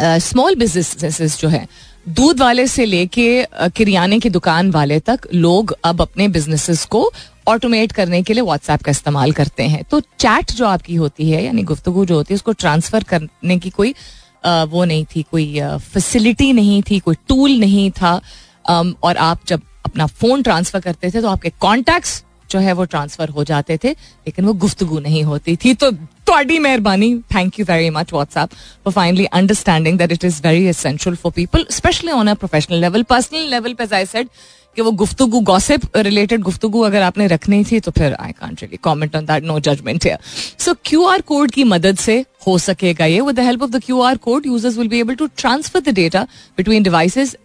[0.00, 1.66] स्मॉल uh, बिजनेसेस जो है
[2.06, 7.10] दूध वाले से लेके किरियाने की दुकान वाले तक लोग अब अपने बिजनेसेस को
[7.48, 11.44] ऑटोमेट करने के लिए व्हाट्सएप का इस्तेमाल करते हैं। तो चैट जो आपकी होती है
[11.44, 13.94] यानी गुफ्तगु जो होती है उसको ट्रांसफ़र करने की कोई
[14.44, 15.60] आ, वो नहीं थी कोई
[15.92, 18.20] फैसिलिटी नहीं थी कोई टूल नहीं था।
[19.02, 23.28] और आप जब अपना फ़ोन ट्रांसफ़र करते थे तो आपके कॉन्टैक्ट्स जो है वो ट्रांसफ़र
[23.28, 25.92] हो जाते थे, लेकिन वो गुफ्तगु नहीं होती थी। तो
[26.28, 28.48] थोड़ी मेहरबानी। Thank you very much WhatsApp
[28.84, 33.02] for finally understanding that it is very essential for people specially on a professional level
[33.10, 34.28] personal level पे आई सेड
[34.76, 38.76] कि वो गुफ्तगु गॉसिप रिलेटेड गुफ्तगु अगर आपने रखनी थी तो फिर I can't really
[38.82, 40.18] comment on that no judgement here
[40.58, 43.20] so Q R code की मदद से हो सकेगा ये.
[43.20, 45.94] With the help of the Q R code users will be able to transfer the
[45.94, 46.22] data
[46.56, 47.36] between devices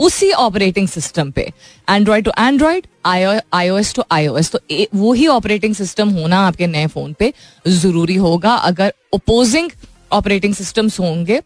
[0.00, 1.42] उसी operating system पे।
[1.88, 4.60] Android to Android iOS to iOS तो
[4.94, 7.32] वो ही ऑपरेटिंग सिस्टम होना आपके नए फ़ोन पे
[7.66, 9.70] ज़रूरी होगा। अगर ओपोजिंग
[10.12, 11.40] ऑपरेटिंग सिस्टम्स होंगे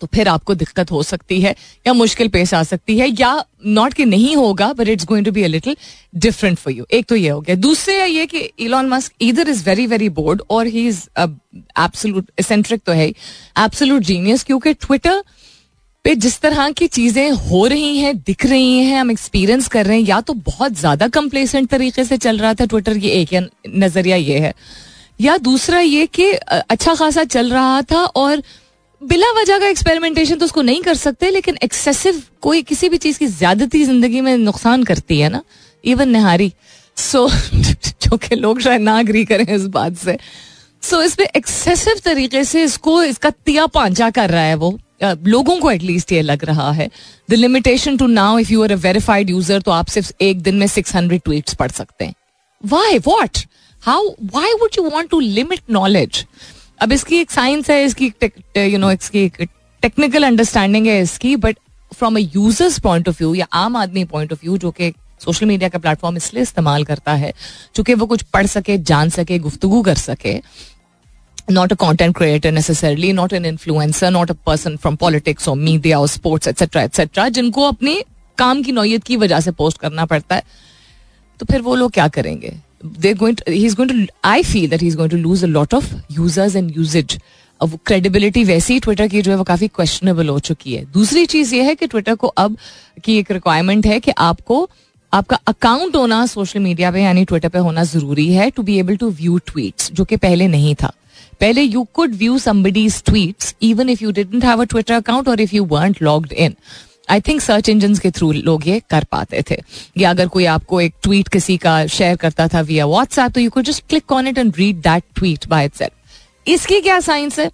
[0.00, 1.54] तो फिर आपको दिक्कत हो सकती है
[1.86, 5.32] या मुश्किल पेश आ सकती है। या नॉट कि नहीं होगा but it's going to
[5.32, 5.76] be a little
[6.16, 9.64] different for you एक तो ये हो गया। दूसरे ये कि इलॉन मस्क इधर इज़
[9.64, 15.22] वेरी वेरी बोर्ड और ही इज़ एब्सोलूट एसेंट्रिक तो है एब्सोलूट जीनियस क्योंकि ट्विटर
[16.08, 19.96] पे जिस तरह की चीज़ें हो रही हैं दिख रही हैं हम एक्सपीरियंस कर रहे
[19.96, 24.16] हैं या तो बहुत ज़्यादा कंप्लेसेंट तरीके से चल रहा था ट्विटर ये एक नज़रिया
[24.16, 24.52] ये है।
[25.20, 28.42] या दूसरा ये कि अच्छा खासा चल रहा था और
[29.02, 33.18] बिला वजह का एक्सपेरिमेंटेशन तो उसको नहीं कर सकते लेकिन एक्सेसिव कोई किसी भी चीज़
[33.18, 35.42] की ज्यादती ज़िंदगी में नुकसान करती है ना
[35.84, 36.52] इवन निहारी।
[36.96, 37.28] सो
[38.02, 40.18] जो कि लोग शायद ना अग्री करें इस बात से।
[40.82, 45.70] सो so, एक्सेसिव तरीके से इसको इसका तिया पांचा कर रहा है वो। लोगों को
[45.70, 46.88] एटलीस्ट ये लग रहा है।
[47.28, 50.54] The limitation to now if you are a verified user तो आप सिर्फ़ एक दिन
[50.54, 52.14] में सिक्स हंड्रेड ट्वीट पढ़ सकते हैं।
[52.64, 53.38] Why what
[53.82, 56.24] how why would you want to limit knowledge
[56.80, 58.12] अब इसकी एक साइंस है, इसकी
[58.58, 59.42] यू नो इसकी एक
[59.82, 61.58] टेक्निकल अंडरस्टैंडिंग है इसकी but
[61.92, 65.46] from a user's point of view या आम आदमी पॉइंट ऑफ़ व्यू जो कि सोशल
[65.46, 67.32] मीडिया का प्लेटफॉर्म इसलिए इस्तेमाल करता है,
[67.74, 70.34] चूँकि वो कुछ पढ़ सके, जान सके, गुफ्तगु कर सके
[71.48, 75.98] not a content creator necessarily, not an influencer, not a person from politics or media
[75.98, 76.82] or sports, etc.
[76.82, 77.30] etc.
[77.30, 78.02] जिनको अपने
[78.38, 80.42] काम की नौयत की वजह से पोस्ट करना पड़ता है
[81.40, 82.54] तो फिर वो लोग क्या करेंगे
[83.48, 85.86] he's going to I feel that he's going to lose a lot of
[86.18, 87.18] users and usage
[87.60, 91.24] अब क्रेडिबिलिटी वैसे ही ट्विटर की जो है वो काफ़ी क्वेश्चनेबल हो चुकी है दूसरी
[91.26, 92.56] चीज़ ये है कि ट्विटर को अब
[93.04, 94.68] की एक रिक्वायरमेंट है कि आपको
[95.12, 98.96] आपका अकाउंट होना सोशल मीडिया पे यानी ट्विटर पे होना ज़रूरी है to be able
[98.96, 100.92] to view tweets जो कि पहले नहीं था
[101.39, 105.41] पहले you could view somebody's tweets even if you didn't have a Twitter account और
[105.41, 106.55] if you weren't logged in
[107.11, 109.57] I think search engine के थ्रू लोग ये कर पाते थे
[109.97, 113.49] या अगर कोई आपको एक ट्वीट किसी का शेयर करता था विया व्हाट्सएप तो you
[113.51, 117.49] could just click on it and read that tweet by itself इसकी क्या साइंस है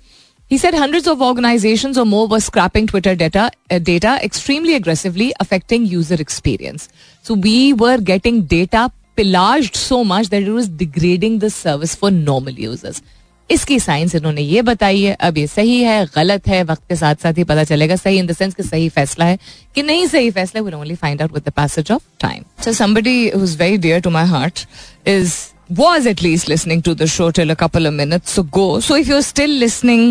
[0.51, 5.31] He said hundreds of organizations or more were scrapping Twitter data, uh, data extremely aggressively,
[5.39, 6.89] affecting user experience.
[7.25, 12.09] So we were getting data pillaged so much that it was degrading the service for
[12.09, 13.03] normal users.
[13.50, 17.14] इसकी science इन्होंने ये बताई है अब ये सही है गलत है वक्त के साथ
[17.22, 19.38] साथ ही पता चलेगा सही इन द सेंस कि सही फैसला है
[19.74, 23.28] कि नहीं सही फैसला will only find out with the passage of time so somebody
[23.28, 24.66] who is very dear to my heart
[25.06, 25.34] is
[25.70, 28.80] was at least listening to the show till a couple of minutes ago.
[28.80, 30.02] So if you're still listening,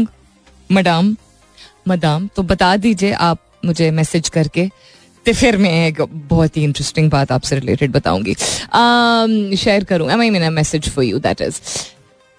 [0.69, 1.11] madam,
[1.87, 4.67] madam, तो बता दीजिए आप मुझे message करके
[5.25, 8.33] तो फिर मैं एक बहुत ही इंटरेस्टिंग बात आपसे रिलेटेड बताऊँगी।
[9.55, 11.61] Share mean message for you that is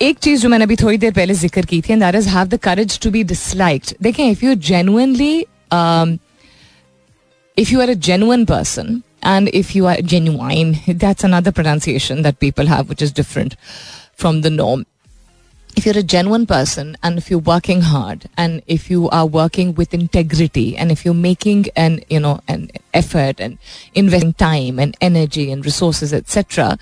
[0.04, 2.48] एक चीज जो मैंने अभी थोड़ी देर पहले जिक्र की थी and that is have
[2.48, 5.34] the courage to be disliked देखें if you genuinely
[7.58, 12.40] if you are a genuine person and if you are genuine that's another pronunciation that
[12.40, 13.56] people have which is different
[14.16, 14.86] from the norm
[15.76, 19.74] if you're a genuine person and if you're working hard and if you are working
[19.76, 23.58] with integrity and if you're making an you know an effort and
[23.94, 26.78] investing time and energy and resources etc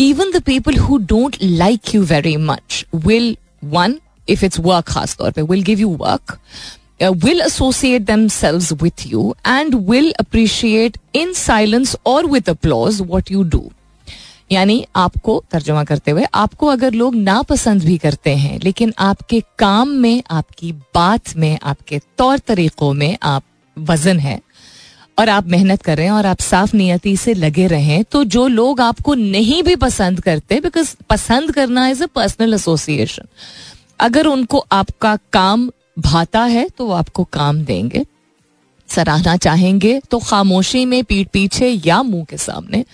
[0.00, 5.16] even the people who don't like you very much will one if it's work खास
[5.16, 6.38] तौर पे will give you work
[7.02, 13.42] will associate themselves with you and will appreciate in silence और with applause what you
[13.42, 13.70] do
[14.52, 19.88] यानी आपको, तर्जुमा करते हुए, आपको अगर लोग नापसंद भी करते हैं, लेकिन आपके काम
[19.88, 23.42] में, आपकी बात में, आपके तौर तरीकों में आप
[23.78, 24.40] वज़न है
[25.18, 28.46] और आप मेहनत कर रहे हैं और आप साफ़ नियति से लगे रहें तो जो
[28.48, 33.28] लोग आपको नहीं भी पसंद करते बिकॉज़ पसंद करना इज़ अ पर्सनल एसोसिएशन
[34.00, 38.04] अगर उनको आपका काम भाता है तो वो आपको काम देंगे।
[38.88, 42.84] सराहना चाहेंगे तो खामोशी में पीठ पीछे या मुँह के सामने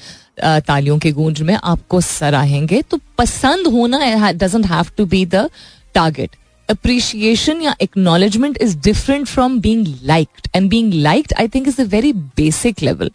[0.40, 5.48] तालियों के गूंज में आपको सराहेंगे। तो पसंद होना doesn't have to be the
[5.94, 6.36] target
[6.70, 11.84] appreciation या acknowledgement is different from being liked and being liked I think is a
[11.84, 13.10] very basic level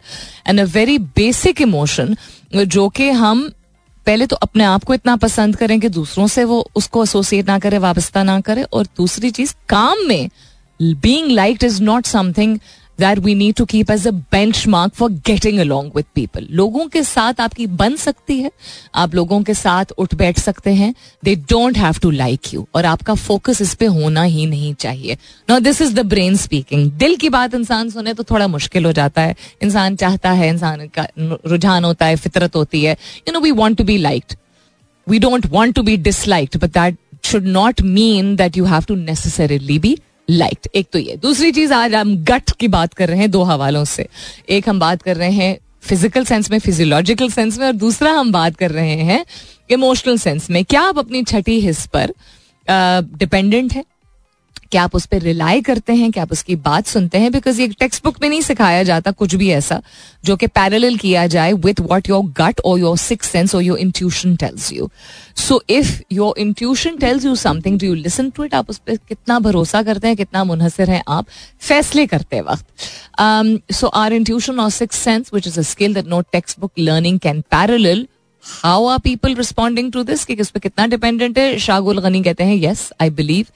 [0.46, 2.16] and a very basic emotion
[2.56, 3.52] जो कि हम
[4.06, 7.58] पहले तो अपने आप को इतना पसंद करें कि दूसरों से वो उसको एसोसिएट ना
[7.58, 10.30] करें वापस्ता ना करे। और दूसरी चीज़, काम में
[10.82, 12.58] being liked is not something
[12.98, 14.10] that we need to keep as a
[14.68, 18.50] benchmark for getting along with people लोगों के साथ आपकी बन सकती है
[18.94, 22.86] आप लोगों के साथ उठ बैठ सकते हैं they don't have to like you और
[22.86, 25.16] आपका फोकस इस पे होना ही नहीं चाहिए
[25.48, 28.92] no this is the brain speaking दिल की बात इंसान सुने तो थोड़ा मुश्किल हो
[28.92, 32.92] जाता है इंसान चाहता है इंसान का रुझान होता है फितरत होती है
[33.28, 34.36] you know we want to be liked
[35.06, 38.94] we don't want to be disliked but that should not mean that you have to
[38.94, 39.96] necessarily be
[40.28, 41.16] liked एक तो ये.
[41.16, 44.06] दूसरी चीज़, आज हम गट की बात कर रहे हैं दो हवालों से.
[44.48, 48.32] एक हम बात कर रहे हैं फ़िज़िकल सेंस में फिजियोलॉजिकल सेंस में, और दूसरा हम
[48.32, 49.24] बात कर रहे हैं
[49.70, 50.64] इमोशनल सेंस में.
[50.64, 52.12] क्या आप अपनी छठी हिस्स पर
[53.18, 53.84] डिपेंडेंट है?
[54.72, 56.10] क्या आप उस पर रिलाई करते हैं?
[56.12, 57.30] क्या आप उसकी बात सुनते हैं?
[57.32, 59.80] बिकॉज़ ये टेक्स्ट बुक में नहीं सिखाया जाता कुछ भी ऐसा,
[60.24, 63.78] जो कि पैरेलल किया जाए विथ वॉट योर गट और योर सिक्स सेंस और your
[63.78, 64.90] intuition tells you
[65.36, 68.96] so if your intuition tells you something do you listen to it आप उस पर
[68.98, 70.16] कितना भरोसा करते हैं?
[70.16, 71.26] कितना मुनहसर हैं आप
[71.60, 72.66] फैसले करते वक्त?
[73.72, 76.20] सो आर इंट्यूशन और six sense which is a skill that no
[76.60, 78.06] textbook learning can parallel
[78.48, 81.58] how are people responding to this कि पे पर कितना डिपेंडेंट है?
[81.58, 83.46] शाहगुल गनी कहते हैं येस आई बिलीव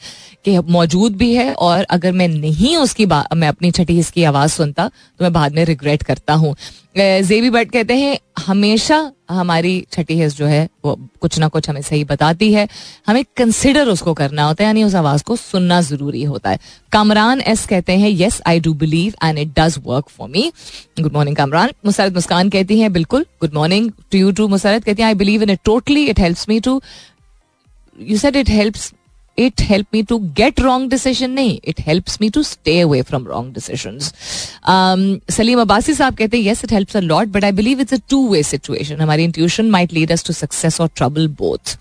[0.45, 4.89] कि मौजूद भी है और अगर मैं नहीं उसकी मैं अपनी छठी इसकी आवाज़ सुनता
[4.89, 6.55] तो मैं बाद में रिग्रेट करता हूँ.
[6.95, 11.81] जेबी बट कहते हैं, हमेशा हमारी छठी हिस्स जो है, वो कुछ ना कुछ हमें
[11.83, 12.67] सही बताती है।
[13.07, 16.59] हमें कंसिडर उसको करना होता है, यानी उस आवाज़ को सुनना ज़रूरी होता है।
[16.93, 20.51] कामरान एस कहते हैं yes I do believe and it does work for me
[21.01, 21.71] good morning Kamran.
[21.87, 25.43] Musarrat Muskan कहती हैं, बिल्कुल good morning to you too Musarrat कहती हैं I believe
[25.43, 26.81] in it totally it helps me to
[27.99, 28.93] you said it helps
[29.39, 33.27] it help me to get wrong decision नहीं it helps me to stay away from
[33.27, 33.99] wrong decision
[35.33, 38.01] Saleem Abbasi sahab कहते हैं yes it helps a lot but I believe it's a
[38.11, 41.77] two way situation हमारी intuition might lead us to success और trouble both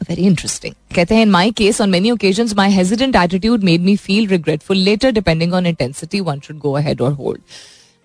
[0.00, 3.96] very interesting कहते हैं in my case on many occasion my hesitant attitude made me
[3.96, 7.40] feel regretful later depending on intensity one should go ahead और hold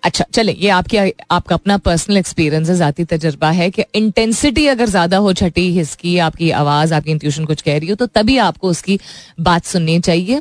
[0.02, 0.96] अच्छा चले ये आपकी
[1.30, 6.16] आपका अपना पर्सनल एक्सपीरियंस है जाती तजर्बा है कि इंटेंसिटी अगर ज़्यादा हो छठी हिस्की
[6.18, 8.98] आपकी आवाज़ आपकी इंट्यूशन कुछ कह रही हो तो तभी आपको उसकी
[9.40, 10.40] बात सुननी चाहिए।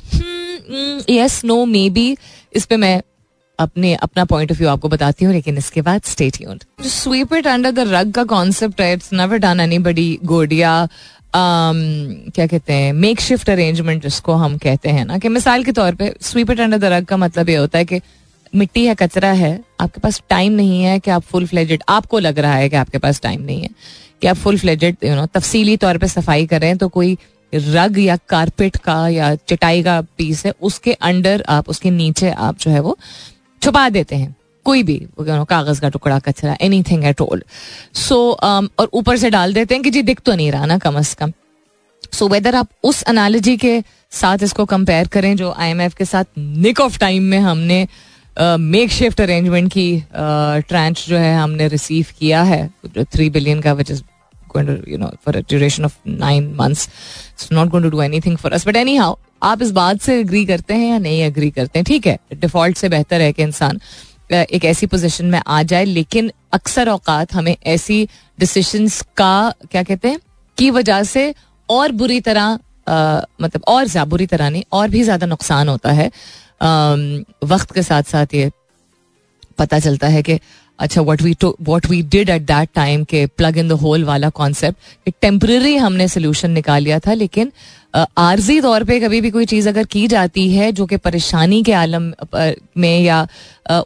[1.10, 2.18] यस नो मे बी
[2.56, 3.02] इस पे मैं
[3.60, 7.48] अपने अपना पॉइंट ऑफ़ व्यू आपको बताती हूँ लेकिन इसके बाद stay tuned sweep it
[7.48, 10.88] under the rug का कॉन्सेप्ट है it's never done anybody good या
[11.36, 11.78] Um,
[12.36, 15.96] क्या कहते हैं मेक शिफ्ट अरेंजमेंट जिसको हम कहते हैं ना कि मिसाल के तौर
[15.96, 18.00] पे SVEEP it under the rug का मतलब ये होता है कि
[18.54, 22.40] मिट्टी है, कचरा है, आपके पास टाइम नहीं है कि आप फुल फ्लेजेड आपको लग
[22.40, 23.70] रहा है कि आपके पास टाइम नहीं है
[24.22, 27.18] कि आप फुल फ्लेजेड यू नो तफसीली तौर पे सफ़ाई करें तो कोई
[27.54, 32.60] रग या कारपेट का या चटाई का पीस है, उसके अंडर आप, उसके नीचे आप
[32.60, 32.98] जो है वो
[33.62, 34.36] छुपा देते हैं।
[34.66, 37.44] कोई भी कागज़ का टुकड़ा, कचरा anything at all
[37.96, 40.98] so और ऊपर से डाल देते हैं कि जी, दिख तो नहीं रहा ना कम
[40.98, 41.32] अज कम।
[42.14, 46.80] सो वेदर आप उस एनालॉजी के साथ इसको कंपेयर करें, जो आईएमएफ के साथ निक
[46.80, 47.88] ऑफ़ टाइम में हमने
[48.38, 50.04] मेक शिफ्ट अरेंजमेंट की
[50.68, 54.02] ट्रांच जो है हमने रिसीव किया है थ्री बिलियन का which is
[54.58, 56.88] duration of nine months
[57.32, 60.46] it's not going to do anything for us but anyhow आप इस बात से अग्री
[60.46, 61.84] करते हैं या नहीं अग्री करते हैं?
[61.86, 63.80] ठीक है डिफ़ॉल्ट से बेहतर है कि इंसान
[64.32, 68.08] एक ऐसी पोजिशन में आ जाए, लेकिन अक्सर औकात हमें ऐसी
[68.40, 70.20] डिसीशंस का, क्या कहते हैं,
[70.58, 71.34] की वजह से
[71.70, 72.60] और बुरी तरह
[73.42, 76.10] मतलब और बुरी तरह नहीं, और भी ज़्यादा नुकसान होता है।
[76.62, 78.52] वक्त के साथ साथ ये
[79.58, 80.40] पता चलता है कि
[80.80, 84.30] अच्छा what we what we did at that time के प्लग इन द होल वाला
[84.30, 87.52] कॉन्सेप्ट टेम्प्रेरी हमने सोल्यूशन निकाल लिया था, लेकिन
[88.18, 91.74] आर्जी तौर पे कभी भी कोई चीज़ अगर की जाती है जो कि परेशानी के
[91.74, 92.12] आलम
[92.78, 93.28] में या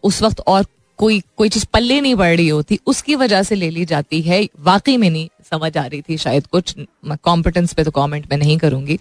[0.03, 0.65] उस वक्त और
[0.97, 4.47] कोई कोई चीज़ पल्ले नहीं पड़ रही होती, उसकी वजह से ले ली जाती है।
[4.59, 6.75] वाकई में नहीं समझ आ रही थी शायद कुछ।
[7.23, 8.99] कॉम्पिटेंस पे तो कमेंट मैं नहीं करूँगी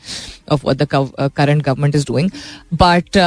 [0.52, 2.30] of what the current government is doing
[2.74, 3.18] but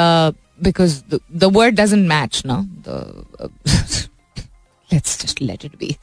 [0.64, 1.02] because
[1.36, 2.60] the word doesn't match ना?
[4.92, 5.96] Let's just let it be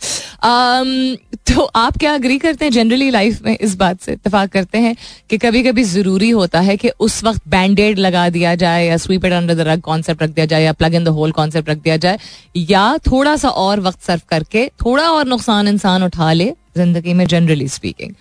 [1.51, 4.13] तो आप क्या अग्री करते हैं जनरली लाइफ में इस बात से?
[4.13, 4.95] इतफाक करते हैं
[5.31, 9.25] कि कभी कभी ज़रूरी होता है कि उस वक्त बैंडेड लगा दिया जाए या sweep
[9.25, 11.79] it under the rug concept रख दिया जाए या plug in the hole concept रख
[11.79, 12.19] दिया जाए
[12.57, 17.27] या थोड़ा सा और वक्त सर्व करके थोड़ा और नुकसान इंसान उठा ले, ज़िंदगी में
[17.27, 18.15] जनरली स्पीकिंग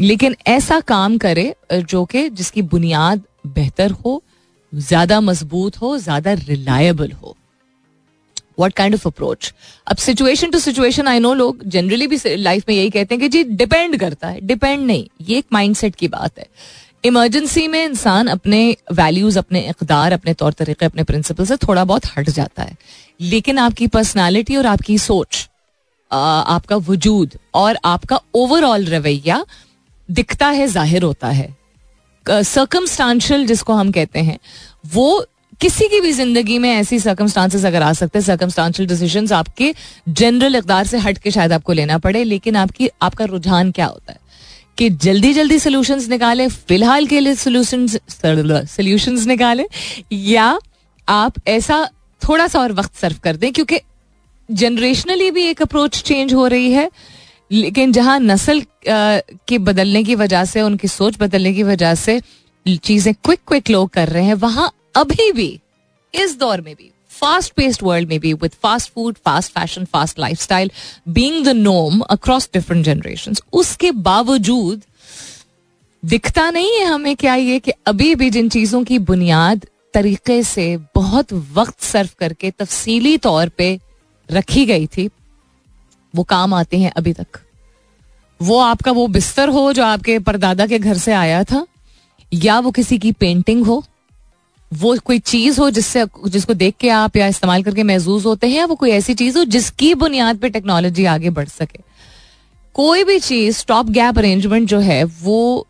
[0.00, 4.22] लेकिन ऐसा काम करे जो कि जिसकी बुनियाद बेहतर हो,
[4.72, 7.36] ज़्यादा मज़बूत हो, ज़्यादा रिलायबल हो।
[8.58, 9.52] वट काइंड ऑफ़ अप्रोच
[9.86, 13.28] अब situation to situation I know लोग जनरली भी लाइफ में यही कहते हैं कि
[13.28, 16.46] जी डिपेंड करता है डिपेंड नहीं ये एक माइंडसेट की बात है
[17.04, 18.60] इमरजेंसी में इंसान अपने
[18.92, 22.76] वैल्यूज़ अपने इकदार अपने तौर तरीके अपने प्रिंसिपल से थोड़ा बहुत हट जाता है
[23.24, 25.48] लेकिन आपकी पर्सनैलिटी और आपकी सोच
[26.10, 29.44] आपका वजूद और आपका ओवरऑल रवैया
[30.08, 31.54] दिखता है ज़ाहिर होता है
[32.26, 34.38] सर्कमस्टांशियल जिसको हम कहते हैं
[34.88, 35.24] वो
[35.60, 39.72] किसी की भी ज़िंदगी में ऐसी सर्कमस्टांसेस अगर आ सकते हैं सर्कमस्टांशियल डिसीज़न आपके
[40.08, 44.12] जनरल इकदार से हट के शायद आपको लेना पड़े, लेकिन आपकी, आपका रुझान क्या होता
[44.12, 44.18] है?
[44.78, 49.66] कि जल्दी जल्दी सोल्यूशंस निकाले, फ़िलहाल के लिए सोल्यूशंस सोल्यूशंस निकाले,
[50.12, 50.58] या
[51.08, 51.88] आप ऐसा
[52.22, 53.80] थोड़ा सा और वक्त सर्व कर दें, क्योंकि
[54.48, 56.90] जनरेशनली भी एक अप्रोच चेंज हो रही है,
[57.50, 62.20] लेकिन जहाँ नस्ल के बदलने की वजह से, उनकी सोच बदलने की वजह से,
[62.66, 65.48] चीज़ें क्विक क्विक लोग कर रहे हैं, वहाँ अभी भी,
[66.14, 70.18] इस दौर में भी फास्ट पेस्ड वर्ल्ड में भी with fast food fast fashion fast
[70.40, 70.70] lifestyle
[71.08, 74.82] being the Nom across different generation उसके बावजूद
[76.02, 80.76] दिखता नहीं है हमें क्या ये कि अभी भी जिन चीज़ों की बुनियाद तरीके से
[80.94, 83.78] बहुत वक्त सर्व करके तफसीली तौर पे
[84.28, 85.08] रखी गई थी,
[86.14, 87.40] वो काम आते हैं अभी तक।
[88.40, 91.66] वो आपका वो बिस्तर हो जो आपके परदादा के घर से आया था,
[92.32, 93.82] या वो किसी की पेंटिंग हो
[94.72, 98.64] वो कोई चीज़ हो जिससे जिसको देख के आप या इस्तेमाल करके महसूस होते हैं
[98.64, 101.80] वो कोई ऐसी चीज़ हो जिसकी बुनियाद पे टेक्नोलॉजी आगे बढ़ सके।
[102.74, 105.66] कोई भी चीज़ स्टॉप गैप अरेंजमेंट जो है, वो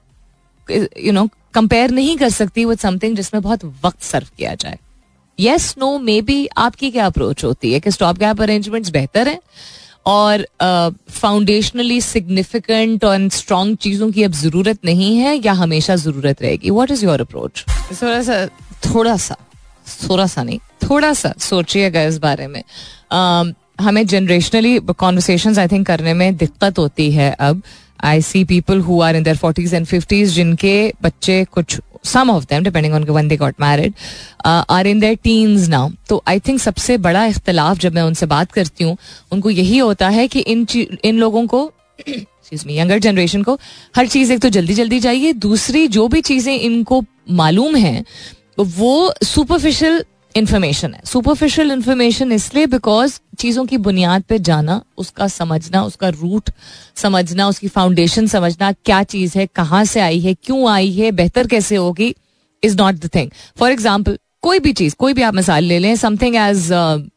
[0.71, 4.79] यू नो कंपेयर नहीं कर सकती विद समथिंग जिसमें बहुत वक्त सर्व किया जाए।
[5.41, 9.41] यस नो मे बी आपकी क्या अप्रोच होती है कि स्टॉप गैप अरेंजमेंट्स बेहतर है?
[10.07, 10.47] और
[11.11, 16.71] फाउंडेशनली सिग्निफिकेंट और स्ट्रॉन्ग चीज़ों की अब ज़रूरत नहीं है या हमेशा ज़रूरत रहेगी?
[16.71, 18.47] वॉट इज़ योर अप्रोच थोड़ा सा
[18.87, 19.37] थोड़ा सा
[20.09, 22.63] थोड़ा सा नहीं थोड़ा सा सोचिएगा इस बारे में।
[23.81, 27.63] हमें जनरेशनली कॉन्वर्सेशन आई थिंक करने में दिक्कत होती है अब।
[28.05, 32.45] I see people who are in their forties and fifties जिनके बच्चे कुछ some of
[32.51, 33.95] them depending on one they got married
[34.47, 38.53] are in their teens now तो आई थिंक सबसे बड़ा इख्तलाफ जब मैं उनसे बात
[38.53, 38.97] करती हूँ,
[39.33, 40.67] उनको यही होता है कि इन
[41.05, 41.71] इन लोगों को
[42.71, 43.59] यंगर जनरेशन को
[43.97, 48.05] हर चीज़ एक तो जल्दी जल्दी चाहिए दूसरी जो भी चीज़ें इनको मालूम है,
[48.59, 50.05] वो सुपरफिशियल
[50.37, 56.51] इन्फॉर्मेशन है। सुपरफिशियल इन्फॉर्मेशन इसलिए बिकॉज़ चीज़ों की बुनियाद पे जाना, उसका समझना, उसका रूट
[56.97, 61.47] समझना, उसकी फाउंडेशन समझना, क्या चीज़ है, कहाँ से आई है, क्यों आई है, बेहतर
[61.47, 62.15] कैसे होगी
[62.63, 65.95] is not the thing for example कोई भी चीज़, कोई भी आप मिसाल ले लें
[65.97, 66.71] समथिंग एज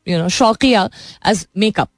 [0.07, 0.89] यू नो शौकिया
[1.27, 1.89] as makeup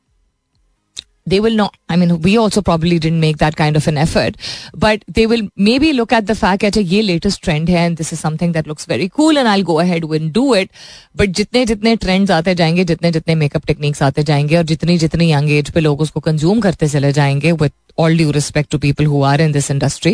[1.26, 4.38] they will not i mean we also probably didn't make that kind of an effort
[4.76, 8.12] but they will maybe look at the fact that ye latest trend hai and this
[8.14, 10.72] is something that looks very cool and i'll go ahead and do it
[11.16, 15.32] but जितने जितने trends आते जाएँगे जितने जितने makeup techniques आते जाएँगे और जितनी जितनी
[15.32, 19.06] यंग एज पे लोग उसको कंज्यूम करते चले जाएँगे with all due respect to people
[19.06, 20.14] who are in this industry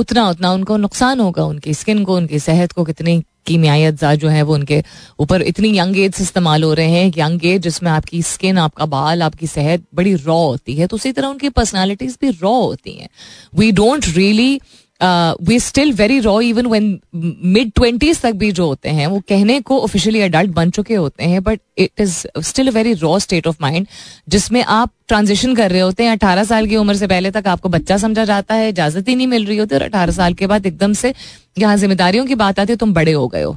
[0.00, 4.28] उतना उतना उनको नुकसान होगा उनकी स्किन को उनकी सेहत को कितनी कीमियाई अज्जा जो
[4.28, 4.82] है वो उनके
[5.20, 9.22] ऊपर इतनी यंग एज इस्तेमाल हो रहे हैं, यंग एज जिसमें आपकी स्किन आपका बाल,
[9.22, 13.08] आपकी सेहत बड़ी रॉ होती है तो उसी तरह उनकी पर्सनैलिटीज भी रॉ होती हैं।
[13.56, 14.60] We don't really
[15.02, 19.60] we still very raw even when mid twenties तक भी जो होते हैं, वो कहने
[19.60, 23.56] को ऑफिशियली अडल्ट बन चुके होते हैं but it is still very raw state of
[23.62, 23.86] mind
[24.28, 27.68] जिसमें आप ट्रांजिशन कर रहे होते हैं, अठारह साल की उम्र से पहले तक आपको
[27.68, 30.66] बच्चा समझा जाता है, इजाज़त ही नहीं मिल रही होती, और अठारह साल के बाद
[30.66, 31.14] एकदम से
[31.58, 33.56] यहाँ जिम्मेदारियों की बात आती है, तुम बड़े हो गए हो।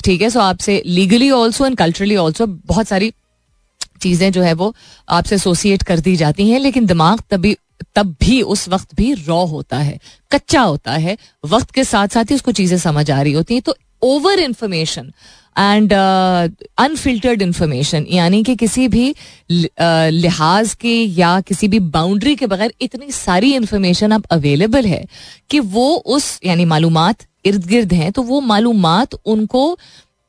[0.00, 3.12] ठीक है सो आपसे legally also and culturally also बहुत सारी
[4.02, 4.74] चीज़ें जो है वो
[5.08, 7.56] आपसे एसोसिएट कर दी जाती हैं, लेकिन दिमाग तभी
[7.94, 9.98] तब भी उस वक्त भी रॉ होता है,
[10.30, 13.62] कच्चा होता है। वक्त के साथ साथ ही उसको चीज़ें समझ आ रही होती हैं।
[13.62, 15.12] तो over information
[15.58, 19.14] and unfiltered information यानी कि किसी भी
[19.50, 25.04] लिहाज के या किसी भी बाउंड्री के बगैर इतनी सारी इंफॉर्मेशन अब अवेलेबल है
[25.50, 26.98] कि वो उस, यानी मालूम
[27.44, 28.86] इर्द गिर्द हैं तो वो मालूम
[29.26, 29.78] उनको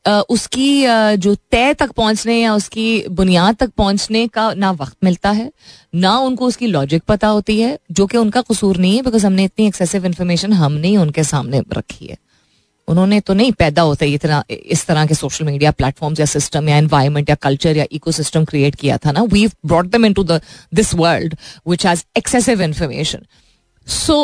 [0.07, 5.51] उसकी जो तय तक पहुँचने या उसकी बुनियाद तक पहुँचने का ना वक्त मिलता है,
[5.95, 9.43] ना उनको उसकी लॉजिक पता होती है, जो कि उनका कसूर नहीं है बिकॉज़ हमने
[9.43, 12.17] इतनी एक्सेसिव इन्फॉर्मेशन हमने ही उनके सामने रखी है।
[12.87, 16.77] उन्होंने तो नहीं पैदा होता इतना, इस तरह के सोशल मीडिया प्लेटफॉर्म या सिस्टम या
[16.77, 20.39] एनवायरमेंट या कल्चर या इकोसिस्टम क्रिएट किया था ना। We brought them into the
[20.73, 21.35] this world
[21.67, 23.25] which has excessive information
[23.87, 24.23] so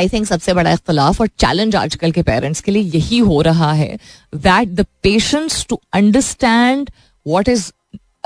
[0.00, 3.72] I think सबसे बड़ा इख्तलाफ और चैलेंज आजकल के पेरेंट्स के लिए यही हो रहा
[3.72, 3.96] है
[4.32, 6.90] that the patience to understand
[7.26, 7.70] what is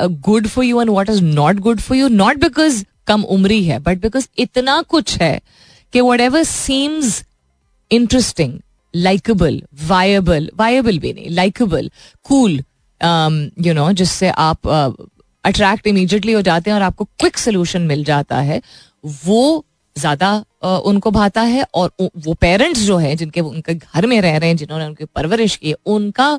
[0.00, 3.78] good for you and what is not good for you not because कम उम्री है
[3.80, 5.40] बट बिकॉज़ इतना कुछ है
[5.92, 7.22] कि whatever seems
[7.90, 8.58] interesting
[8.94, 11.90] likeable viable viable भी नहीं लाइकेबल
[12.26, 12.62] कूल
[13.66, 14.66] यू नो जिससे आप
[15.44, 18.60] अट्रैक्ट uh, इमीजिएटली हो जाते हैं और आपको क्विक सोल्यूशन मिल जाता है
[19.24, 19.64] वो
[19.96, 20.44] ज़्यादा
[20.86, 24.56] उनको भाता है और वो पेरेंट्स जो है, जिनके उनके घर में रह रहे हैं,
[24.56, 26.38] जिन्होंने उनकी परवरिश की, उनका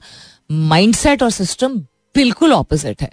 [0.52, 1.78] माइंडसेट और सिस्टम
[2.16, 3.12] बिल्कुल ऑपोजिट है।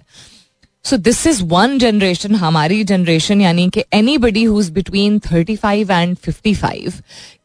[0.85, 3.85] So this is one generation हमारी जनरेशन यानी कि
[4.19, 6.93] anybody whose between thirty five and fifty five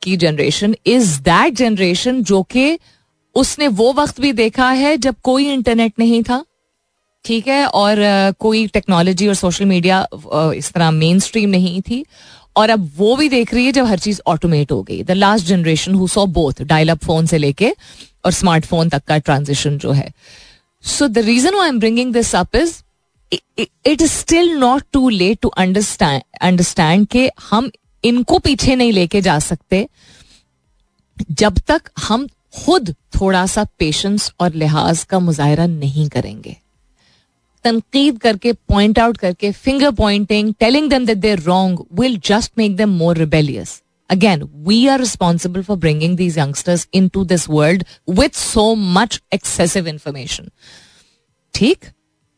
[0.03, 2.77] की जनरेशन इज़ दैट जनरेशन जो कि
[3.35, 6.43] उसने वो वक्त भी देखा है जब कोई इंटरनेट नहीं था,
[7.25, 7.65] ठीक है?
[7.65, 7.97] और
[8.39, 10.07] कोई टेक्नोलॉजी और सोशल मीडिया
[10.55, 12.03] इस तरह मेन स्ट्रीम नहीं थी।
[12.57, 15.45] और अब वो भी देख रही है जब हर चीज़ ऑटोमेट हो गई। The last
[15.45, 17.73] generation who saw both dial up phone से लेके
[18.25, 20.11] और स्मार्टफ़ोन तक का ट्रांजिशन जो है।
[20.83, 22.75] So the reason I am bringing this up is
[23.31, 27.69] it is still not too late to understand understand के हम
[28.03, 29.87] इनको पीछे नहीं लेके जा सकते,
[31.31, 36.55] जब तक हम खुद थोड़ा सा पेशेंस और लिहाज का मुजाहरा नहीं करेंगे।
[37.66, 42.76] तनकीद करके पॉइंट आउट करके finger pointing telling them that they wrong will just make
[42.76, 43.80] them more rebellious
[44.10, 47.84] again we are responsible for bringing these youngsters into this world
[48.18, 48.64] with so
[48.96, 50.50] much excessive information
[51.54, 51.84] ठीक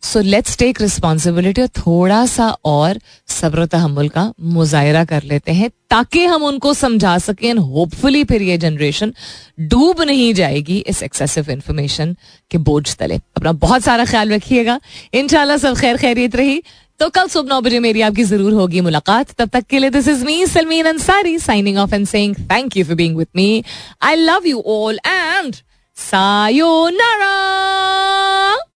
[0.04, 6.24] So let's take responsibility थोड़ा सा और सब्र तहमुल का मुजाहरा कर लेते हैं ताकि
[6.26, 9.14] हम उनको समझा सकें एंड होपफुली फिर ये जनरेशन
[9.60, 12.16] डूब नहीं जाएगी इस एक्सेसिव इंफॉर्मेशन
[12.52, 14.80] के बोझ तले। अपना बहुत सारा ख्याल रखिएगा।
[15.14, 16.62] इनशाला सब खैर खैरियत रही।
[17.00, 20.08] तो कल सुबह नौ बजे मेरी आपकी ज़रूर होगी मुलाकात। तब तक के लिए this
[20.08, 23.64] is me Salmeen Ansari signing off and saying thank you for being with me
[24.02, 25.56] I love you all and
[25.98, 27.36] sayonara